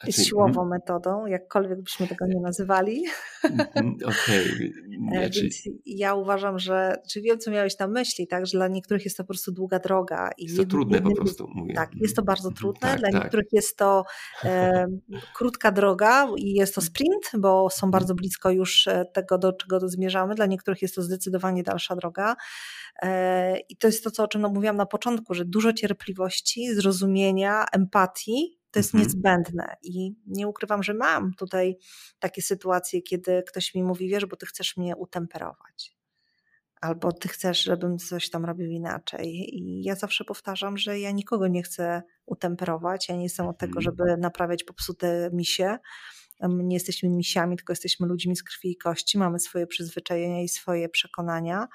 [0.07, 3.05] Jest siłową mm, metodą, jakkolwiek byśmy tego nie nazywali.
[3.75, 4.49] Mm, okej.
[5.09, 5.21] Okay.
[5.21, 5.43] Znaczy...
[5.43, 9.17] Więc ja uważam, że, czy wiem, co miałeś na myśli, tak, że dla niektórych jest
[9.17, 10.31] to po prostu długa droga.
[10.39, 11.75] I jest to trudne po prostu, mówię.
[11.75, 12.81] Tak, jest to bardzo mhm, trudne.
[12.81, 13.23] Tak, dla tak.
[13.23, 14.05] niektórych jest to
[14.45, 14.87] e,
[15.35, 19.81] krótka droga i jest to sprint, bo są bardzo blisko już e, tego, do czego
[19.89, 20.35] zmierzamy.
[20.35, 22.37] Dla niektórych jest to zdecydowanie dalsza droga.
[23.03, 27.65] E, I to jest to, co, o czym mówiłam na początku, że dużo cierpliwości, zrozumienia,
[27.73, 29.05] empatii to jest mhm.
[29.05, 31.79] niezbędne i nie ukrywam, że mam tutaj
[32.19, 35.99] takie sytuacje, kiedy ktoś mi mówi, wiesz, bo ty chcesz mnie utemperować.
[36.81, 39.57] Albo ty chcesz, żebym coś tam robił inaczej.
[39.57, 43.09] I ja zawsze powtarzam, że ja nikogo nie chcę utemperować.
[43.09, 43.83] Ja nie jestem od tego, mhm.
[43.83, 45.79] żeby naprawiać popsute misie.
[46.49, 49.19] Nie jesteśmy misiami, tylko jesteśmy ludźmi z krwi i kości.
[49.19, 51.69] Mamy swoje przyzwyczajenia i swoje przekonania.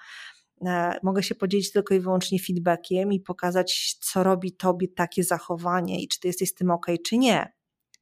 [0.65, 6.03] E, mogę się podzielić tylko i wyłącznie feedbackiem i pokazać, co robi tobie takie zachowanie
[6.03, 7.53] i czy ty jesteś z tym ok, czy nie.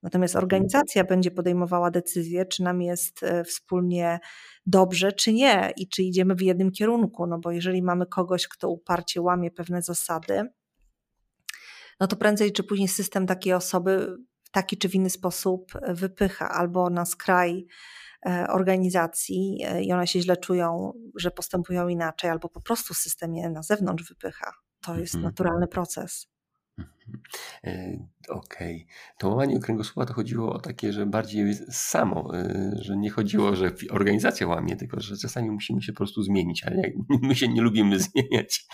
[0.04, 0.46] Natomiast mhm.
[0.46, 4.20] organizacja będzie podejmowała decyzję, czy nam jest e, wspólnie
[4.66, 7.28] dobrze, czy nie, i czy idziemy w jednym kierunku.
[7.28, 10.44] No bo jeżeli mamy kogoś, kto uparcie łamie pewne zasady,
[12.00, 14.18] no to prędzej czy później system takiej osoby
[14.52, 17.68] w taki czy w inny sposób wypycha albo na skraj
[18.26, 23.36] E, organizacji e, i one się źle czują, że postępują inaczej, albo po prostu system
[23.36, 24.54] je na zewnątrz wypycha.
[24.82, 25.32] To jest mhm.
[25.32, 26.28] naturalny proces.
[27.64, 27.98] E,
[28.30, 28.76] okej.
[28.76, 28.96] Okay.
[29.18, 33.72] To łamanie kręgosłupa to chodziło o takie, że bardziej samo, e, że nie chodziło, że
[33.90, 36.82] organizacja łamie, tylko że czasami musimy się po prostu zmienić, ale
[37.28, 38.66] my się nie lubimy zmieniać.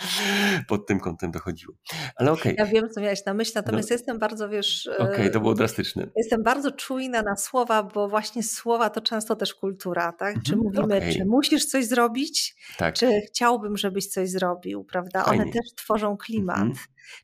[0.68, 1.74] Pod tym kątem to chodziło.
[2.16, 2.52] Ale okej.
[2.52, 2.66] Okay.
[2.66, 3.94] Ja wiem, co miałeś na myśli, natomiast no.
[3.94, 4.86] jestem bardzo, wiesz...
[4.86, 6.10] E, okej, okay, to było drastyczne.
[6.16, 10.34] Jestem bardzo czujna na słowa, bo właśnie słowa to często też kultura, tak?
[10.42, 11.12] Czy mhm, mówimy, okay.
[11.12, 12.94] czy musisz coś zrobić, tak.
[12.94, 15.24] czy chciałbym, żebyś coś zrobił, prawda?
[15.24, 15.42] Fajnie.
[15.42, 16.58] One też tworzą klimat.
[16.58, 16.74] Mhm.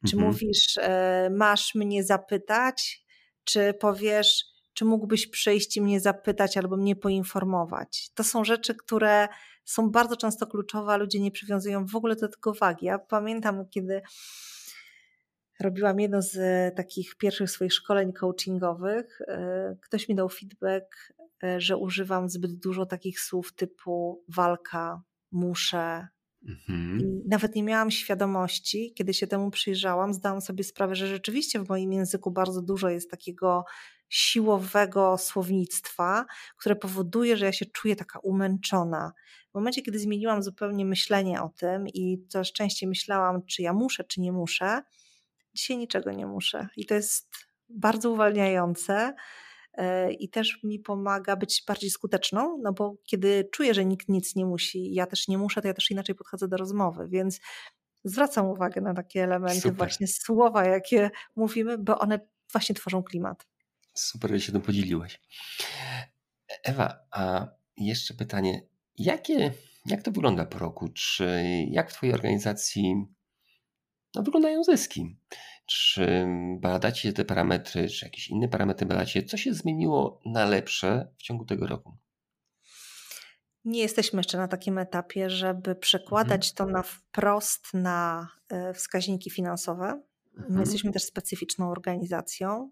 [0.07, 0.33] Czy mhm.
[0.33, 0.94] mówisz, e,
[1.31, 3.05] masz mnie zapytać,
[3.45, 8.11] czy powiesz, czy mógłbyś przyjść i mnie zapytać albo mnie poinformować.
[8.15, 9.29] To są rzeczy, które
[9.65, 12.87] są bardzo często kluczowe, a ludzie nie przywiązują w ogóle do tego wagi.
[12.87, 14.03] Ja pamiętam, kiedy
[15.61, 16.37] robiłam jedno z
[16.77, 21.15] takich pierwszych swoich szkoleń coachingowych, e, ktoś mi dał feedback,
[21.45, 26.09] e, że używam zbyt dużo takich słów typu walka, muszę,
[26.49, 27.23] Mhm.
[27.27, 31.93] Nawet nie miałam świadomości, kiedy się temu przyjrzałam, zdałam sobie sprawę, że rzeczywiście w moim
[31.93, 33.65] języku bardzo dużo jest takiego
[34.09, 36.27] siłowego słownictwa,
[36.57, 39.13] które powoduje, że ja się czuję taka umęczona.
[39.51, 44.05] W momencie, kiedy zmieniłam zupełnie myślenie o tym i coraz częściej myślałam, czy ja muszę,
[44.05, 44.83] czy nie muszę,
[45.55, 46.69] dzisiaj niczego nie muszę.
[46.77, 47.31] I to jest
[47.69, 49.15] bardzo uwalniające
[50.19, 54.47] i też mi pomaga być bardziej skuteczną, no bo kiedy czuję, że nikt nic nie
[54.47, 57.41] musi, ja też nie muszę, to ja też inaczej podchodzę do rozmowy, więc
[58.05, 59.77] zwracam uwagę na takie elementy, Super.
[59.77, 62.21] właśnie słowa, jakie mówimy, bo one
[62.53, 63.47] właśnie tworzą klimat.
[63.95, 65.21] Super, że się tym podzieliłeś.
[66.63, 67.47] Ewa, a
[67.77, 68.67] jeszcze pytanie,
[68.99, 69.53] jakie,
[69.87, 70.89] jak to wygląda po roku?
[70.89, 73.07] Czy jak w Twojej organizacji
[74.15, 75.17] no, wyglądają zyski?
[75.67, 76.27] Czy
[76.61, 79.23] badacie te parametry, czy jakieś inne parametry badacie?
[79.23, 81.97] Co się zmieniło na lepsze w ciągu tego roku?
[83.65, 86.55] Nie jesteśmy jeszcze na takim etapie, żeby przekładać mhm.
[86.57, 90.03] to na wprost na e, wskaźniki finansowe.
[90.35, 90.61] My mhm.
[90.61, 92.71] jesteśmy też specyficzną organizacją.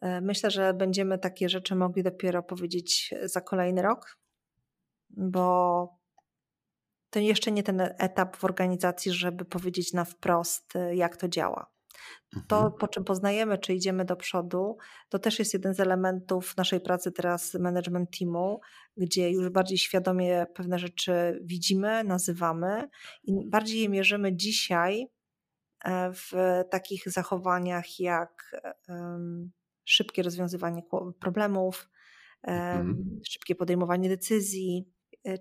[0.00, 4.18] E, myślę, że będziemy takie rzeczy mogli dopiero powiedzieć za kolejny rok,
[5.10, 6.01] bo
[7.12, 11.72] to jeszcze nie ten etap w organizacji, żeby powiedzieć na wprost, y, jak to działa.
[12.48, 12.72] To, mhm.
[12.78, 14.76] po czym poznajemy, czy idziemy do przodu,
[15.08, 18.60] to też jest jeden z elementów naszej pracy teraz management teamu,
[18.96, 22.88] gdzie już bardziej świadomie pewne rzeczy widzimy, nazywamy
[23.24, 25.06] i bardziej je mierzymy dzisiaj
[25.84, 26.32] e, w
[26.70, 28.62] takich zachowaniach jak
[29.84, 30.82] szybkie rozwiązywanie
[31.20, 31.90] problemów,
[32.42, 33.20] mhm.
[33.28, 34.92] szybkie podejmowanie decyzji,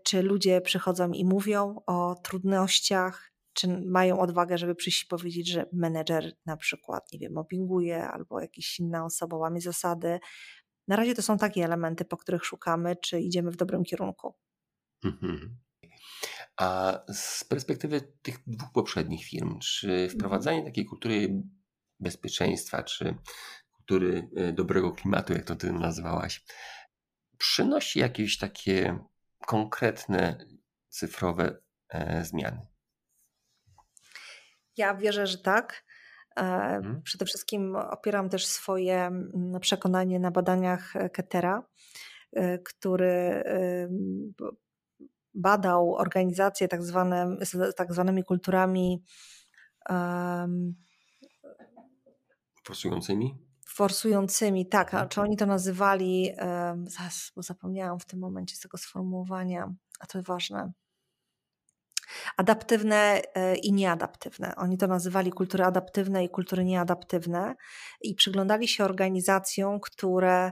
[0.04, 5.66] czy ludzie przychodzą i mówią o trudnościach, czy mają odwagę, żeby przyjść i powiedzieć, że
[5.74, 10.20] menedżer na przykład, nie wiem, mobbinguje albo jakaś inna osoba łamie zasady.
[10.88, 14.36] Na razie to są takie elementy, po których szukamy, czy idziemy w dobrym kierunku.
[15.04, 15.58] Mhm.
[16.58, 20.10] A z perspektywy tych dwóch poprzednich firm, czy mhm.
[20.10, 21.44] wprowadzanie takiej kultury
[22.00, 23.16] bezpieczeństwa, czy
[23.72, 26.44] kultury y, dobrego klimatu, jak to ty nazwałaś,
[27.38, 29.00] przynosi jakieś takie
[29.48, 30.46] konkretne
[30.90, 31.58] cyfrowe
[31.90, 32.68] e, zmiany?
[34.78, 35.86] Ja wierzę, że tak.
[36.38, 37.02] E, mhm.
[37.02, 39.12] Przede wszystkim opieram też swoje
[39.62, 41.64] przekonanie na badaniach Ketera,
[42.34, 43.44] e, który
[45.34, 49.04] badał organizacje tak, zwane, z tak zwanymi kulturami
[49.90, 50.76] um,
[52.64, 53.51] forsującymi?
[53.74, 55.10] Forsującymi, tak, a mhm.
[55.10, 56.32] czy oni to nazywali,
[57.36, 60.72] bo zapomniałam w tym momencie z tego sformułowania, a to ważne,
[62.38, 64.56] adaptywne e, i nieadaptywne.
[64.56, 67.56] Oni to nazywali kultury adaptywne i kultury nieadaptywne
[68.02, 70.52] i przyglądali się organizacjom, które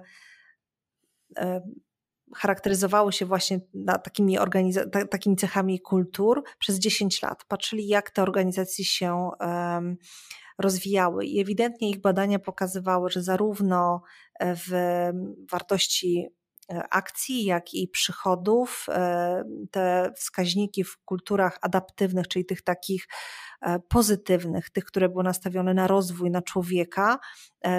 [2.36, 3.60] charakteryzowały się właśnie
[4.04, 4.38] takimi,
[5.10, 7.46] takimi cechami kultur przez 10 lat.
[7.48, 9.98] Patrzyli, jak te organizacje się um,
[10.60, 11.26] rozwijały.
[11.26, 14.02] I ewidentnie ich badania pokazywały, że zarówno
[14.40, 14.70] e, w
[15.52, 16.28] wartości
[16.72, 23.08] e, akcji, jak i przychodów, e, te wskaźniki w kulturach adaptywnych, czyli tych takich
[23.90, 27.20] pozytywnych, tych, które były nastawione na rozwój, na człowieka,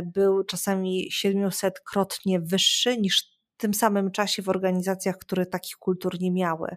[0.04, 6.76] był czasami 700-krotnie wyższy niż tym samym czasie w organizacjach, które takich kultur nie miały.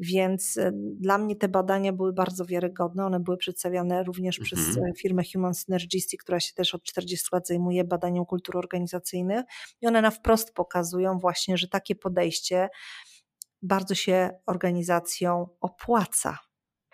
[0.00, 3.06] Więc y, dla mnie te badania były bardzo wiarygodne.
[3.06, 4.44] One były przedstawiane również mhm.
[4.44, 9.44] przez e, firmę Human Synergisty, która się też od 40 lat zajmuje badaniem kultur organizacyjnych.
[9.80, 12.68] I one na wprost pokazują właśnie, że takie podejście
[13.62, 16.38] bardzo się organizacją opłaca.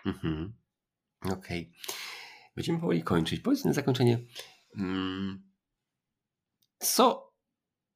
[0.05, 0.53] Mhm.
[1.21, 1.33] Okej.
[1.33, 1.71] Okay.
[2.55, 3.39] Będziemy powoli kończyć.
[3.39, 4.19] Powiedz na zakończenie,
[4.75, 5.49] mm,
[6.79, 7.28] co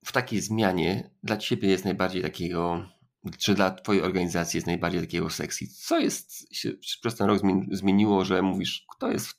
[0.03, 2.89] w takiej zmianie dla ciebie jest najbardziej takiego,
[3.37, 5.65] czy dla twojej organizacji jest najbardziej takiego sexy?
[5.67, 7.41] Co jest, się przez ten rok
[7.71, 9.33] zmieniło, że mówisz, to jest,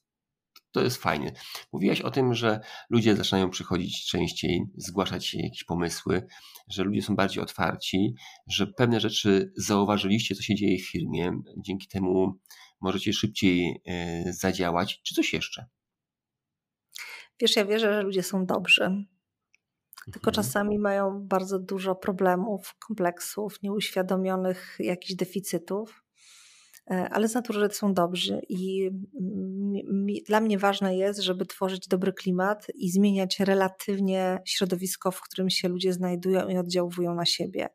[0.72, 1.32] to jest fajnie.
[1.72, 2.60] Mówiłaś o tym, że
[2.90, 6.26] ludzie zaczynają przychodzić częściej, zgłaszać się jakieś pomysły,
[6.68, 8.14] że ludzie są bardziej otwarci,
[8.46, 12.40] że pewne rzeczy zauważyliście, co się dzieje w firmie, dzięki temu
[12.80, 15.02] możecie szybciej e, zadziałać.
[15.02, 15.66] Czy coś jeszcze?
[17.40, 19.04] Wiesz, ja wierzę, że ludzie są dobrzy
[20.12, 20.34] tylko mhm.
[20.34, 26.04] czasami mają bardzo dużo problemów, kompleksów, nieuświadomionych jakichś deficytów.
[26.90, 28.90] e, ale z natury są dobrzy i
[29.20, 35.20] mi, mi, dla mnie ważne jest, żeby tworzyć dobry klimat i zmieniać relatywnie środowisko, w
[35.20, 37.68] którym się ludzie znajdują i oddziałują na siebie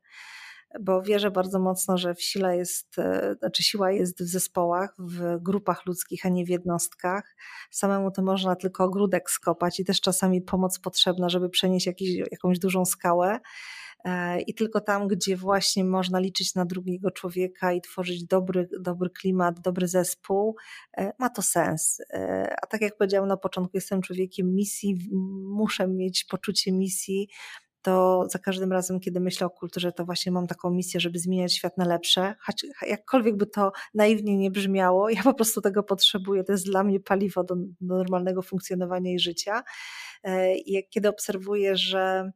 [0.80, 5.38] bo wierzę bardzo mocno, że w sile jest, e, znaczy siła jest w zespołach, w
[5.42, 7.36] grupach ludzkich, a nie w jednostkach.
[7.72, 12.60] Samemu to można tylko ogródek skopać i też czasami pomoc potrzebna, żeby przenieść jakiś, jakąś
[12.60, 13.40] dużą skałę.
[14.06, 19.10] E, I tylko tam, gdzie właśnie można liczyć na drugiego człowieka i tworzyć dobry, dobry
[19.10, 20.56] klimat, dobry zespół,
[20.98, 22.02] e, ma to sens.
[22.62, 24.98] A tak jak powiedziałam na początku, jestem człowiekiem misji,
[25.44, 27.28] muszę mieć poczucie misji,
[27.82, 31.54] to za każdym razem, kiedy myślę o kulturze, to właśnie mam taką misję, żeby zmieniać
[31.54, 32.36] świat na lepsze.
[32.88, 36.44] Jakkolwiek by to naiwnie nie brzmiało, ja po prostu tego potrzebuję.
[36.44, 39.64] To jest dla mnie paliwo do, do normalnego funkcjonowania i życia.
[40.24, 42.32] E, I kiedy obserwuję, że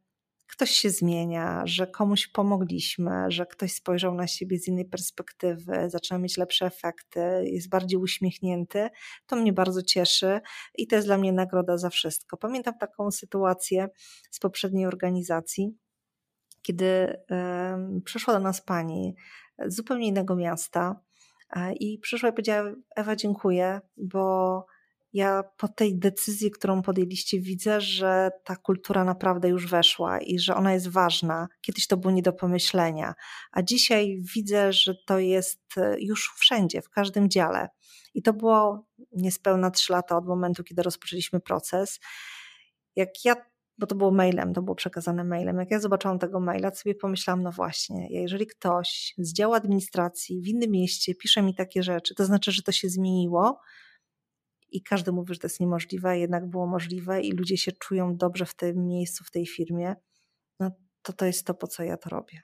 [0.53, 6.19] ktoś się zmienia, że komuś pomogliśmy, że ktoś spojrzał na siebie z innej perspektywy, zaczyna
[6.19, 8.89] mieć lepsze efekty, jest bardziej uśmiechnięty,
[9.27, 10.41] to mnie bardzo cieszy
[10.75, 12.37] i to jest dla mnie nagroda za wszystko.
[12.37, 13.89] Pamiętam taką sytuację
[14.31, 15.77] z poprzedniej organizacji,
[16.61, 19.15] kiedy um, przyszła do nas pani
[19.65, 21.01] z zupełnie innego miasta
[21.55, 24.65] e, i przyszła i powiedziała: Ewa, dziękuję, bo
[25.13, 30.55] ja po tej decyzji, którą podjęliście, widzę, że ta kultura naprawdę już weszła i że
[30.55, 31.47] ona jest ważna.
[31.61, 33.13] Kiedyś to było nie do pomyślenia,
[33.51, 37.69] a dzisiaj widzę, że to jest e, już wszędzie, w każdym dziale.
[38.13, 41.99] I to było niespełna trzy lata od momentu, kiedy rozpoczęliśmy proces.
[42.95, 43.35] Jak ja,
[43.77, 47.43] bo to było mailem, to było przekazane mailem, jak ja zobaczyłam tego maila, sobie pomyślałam,
[47.43, 52.25] no właśnie, jeżeli ktoś z działu administracji w innym mieście pisze mi takie rzeczy, to
[52.25, 53.59] znaczy, że to się zmieniło,
[54.73, 58.17] i każdy mówi, że to jest niemożliwe, a jednak było możliwe i ludzie się czują
[58.17, 59.95] dobrze w tym miejscu, w tej firmie,
[60.59, 60.71] no
[61.01, 62.41] to to jest to, po co ja to robię.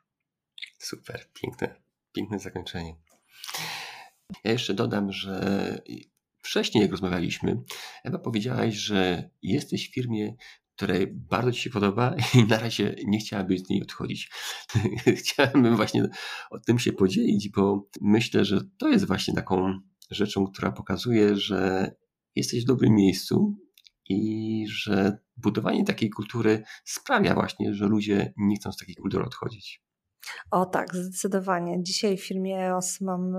[0.80, 1.76] Super, piękne,
[2.14, 2.96] piękne zakończenie.
[4.44, 5.82] Ja jeszcze dodam, że
[6.42, 7.64] wcześniej jak rozmawialiśmy,
[8.04, 10.36] Ewa powiedziałaś, że jesteś w firmie,
[10.76, 14.32] której bardzo Ci się podoba i na razie nie chciałabyś z niej odchodzić.
[15.20, 16.10] Chciałabym właśnie
[16.50, 19.80] o tym się podzielić, bo myślę, że to jest właśnie taką
[20.12, 21.92] rzeczą, która pokazuje, że
[22.36, 23.56] jesteś w dobrym miejscu
[24.10, 29.84] i że budowanie takiej kultury sprawia właśnie, że ludzie nie chcą z takiej kultury odchodzić.
[30.52, 31.84] O tak, zdecydowanie.
[31.84, 33.34] Dzisiaj w firmie EOS mam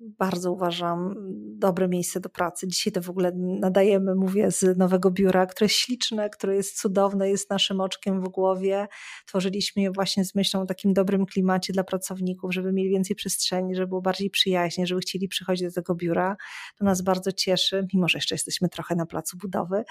[0.00, 1.14] bardzo uważam
[1.58, 2.68] dobre miejsce do pracy.
[2.68, 7.30] Dzisiaj to w ogóle nadajemy, mówię, z nowego biura, które jest śliczne, które jest cudowne,
[7.30, 8.88] jest naszym oczkiem w głowie.
[9.26, 13.74] Tworzyliśmy je właśnie z myślą o takim dobrym klimacie dla pracowników, żeby mieli więcej przestrzeni,
[13.74, 16.36] żeby było bardziej przyjaźnie, żeby chcieli przychodzić do tego biura.
[16.78, 19.84] To nas bardzo cieszy, mimo że jeszcze jesteśmy trochę na placu budowy.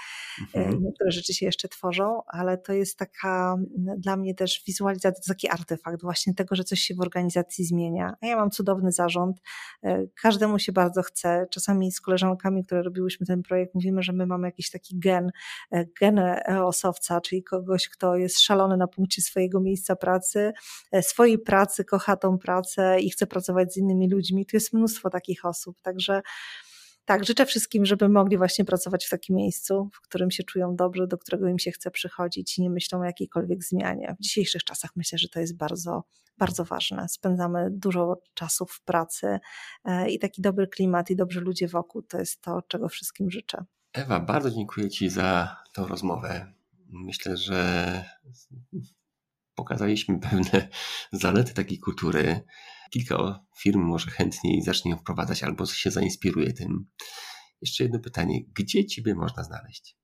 [0.55, 0.83] Mhm.
[0.83, 3.57] Niektóre rzeczy się jeszcze tworzą, ale to jest taka
[3.97, 8.13] dla mnie też wizualizacja, to taki artefakt właśnie tego, że coś się w organizacji zmienia.
[8.21, 9.37] A ja mam cudowny zarząd,
[9.83, 11.47] e, każdemu się bardzo chce.
[11.51, 15.31] Czasami z koleżankami, które robiłyśmy ten projekt, mówimy, że my mamy jakiś taki gen,
[15.71, 16.19] e, gen
[16.63, 20.53] osowca, czyli kogoś, kto jest szalony na punkcie swojego miejsca pracy,
[20.91, 24.45] e, swojej pracy, kocha tą pracę i chce pracować z innymi ludźmi.
[24.45, 26.21] Tu jest mnóstwo takich osób, także
[27.07, 31.07] tak, życzę wszystkim, żeby mogli właśnie pracować w takim miejscu, w którym się czują dobrze,
[31.07, 34.15] do którego im się chce przychodzić i nie myślą o jakiejkolwiek zmianie.
[34.19, 36.03] W dzisiejszych czasach myślę, że to jest bardzo,
[36.37, 37.09] bardzo ważne.
[37.09, 39.39] Spędzamy dużo czasu w pracy
[39.85, 43.65] e, i taki dobry klimat i dobrzy ludzie wokół to jest to, czego wszystkim życzę.
[43.93, 46.53] Ewa, bardzo dziękuję Ci za tą rozmowę.
[46.89, 48.03] Myślę, że
[49.55, 50.67] pokazaliśmy pewne
[51.11, 52.41] zalety takiej kultury
[52.89, 56.85] kilka firm może chętniej zacznie ją wprowadzać albo się zainspiruje tym.
[57.61, 58.39] Jeszcze jedno pytanie.
[58.55, 59.97] Gdzie Ciebie można znaleźć?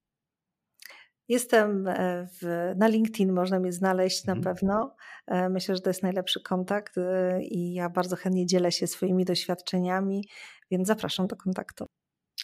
[1.27, 4.55] Jestem e, w, na LinkedIn, można mnie znaleźć na mhm.
[4.55, 4.95] pewno.
[5.27, 9.25] E, myślę, że to jest najlepszy kontakt e, i ja bardzo chętnie dzielę się swoimi
[9.25, 10.27] doświadczeniami,
[10.71, 11.85] więc zapraszam do kontaktu.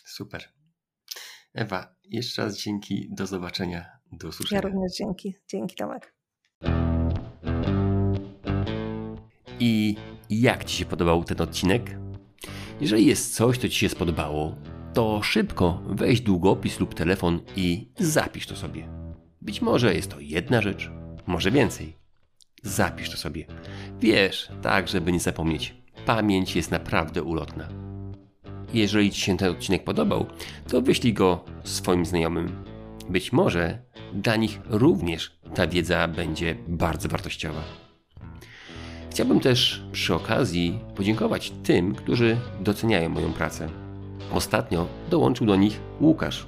[0.05, 0.43] Super.
[1.53, 4.61] Ewa, jeszcze raz dzięki, do zobaczenia, do usłyszenia.
[4.61, 6.13] Ja również dzięki, dzięki Tomek.
[9.59, 9.95] I
[10.29, 11.97] jak Ci się podobał ten odcinek?
[12.81, 14.55] Jeżeli jest coś, co Ci się spodobało,
[14.93, 18.87] to szybko weź długopis lub telefon i zapisz to sobie.
[19.41, 20.91] Być może jest to jedna rzecz,
[21.27, 21.95] może więcej.
[22.63, 23.45] Zapisz to sobie.
[23.99, 25.75] Wiesz, tak, żeby nie zapomnieć.
[26.05, 27.67] Pamięć jest naprawdę ulotna.
[28.73, 30.25] Jeżeli Ci się ten odcinek podobał,
[30.67, 32.63] to wyślij go swoim znajomym.
[33.09, 33.79] Być może
[34.13, 37.88] dla nich również ta wiedza będzie bardzo wartościowa.
[39.11, 43.69] Chciałbym też przy okazji podziękować tym, którzy doceniają moją pracę.
[44.33, 46.47] Ostatnio dołączył do nich Łukasz.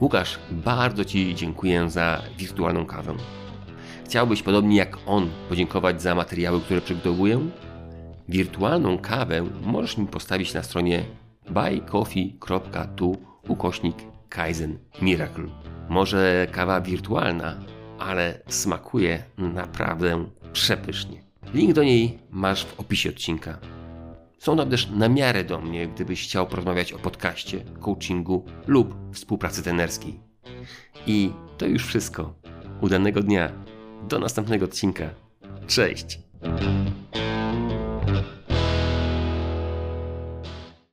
[0.00, 3.14] Łukasz, bardzo Ci dziękuję za wirtualną kawę.
[4.04, 7.40] Chciałbyś podobnie jak on podziękować za materiały, które przygotowuję?
[8.28, 11.04] wirtualną kawę możesz mi postawić na stronie
[11.50, 13.16] buycoffee.tu
[13.48, 13.96] ukośnik
[14.28, 15.48] Kaizen Miracle.
[15.88, 17.56] Może kawa wirtualna,
[17.98, 21.27] ale smakuje naprawdę przepysznie.
[21.54, 23.58] Link do niej masz w opisie odcinka.
[24.38, 29.62] Są tam też na miarę do mnie, gdybyś chciał porozmawiać o podcaście, coachingu lub współpracy
[29.62, 30.20] tenerskiej.
[31.06, 32.34] I to już wszystko.
[32.80, 33.52] Udanego dnia.
[34.08, 35.10] Do następnego odcinka.
[35.66, 36.18] Cześć!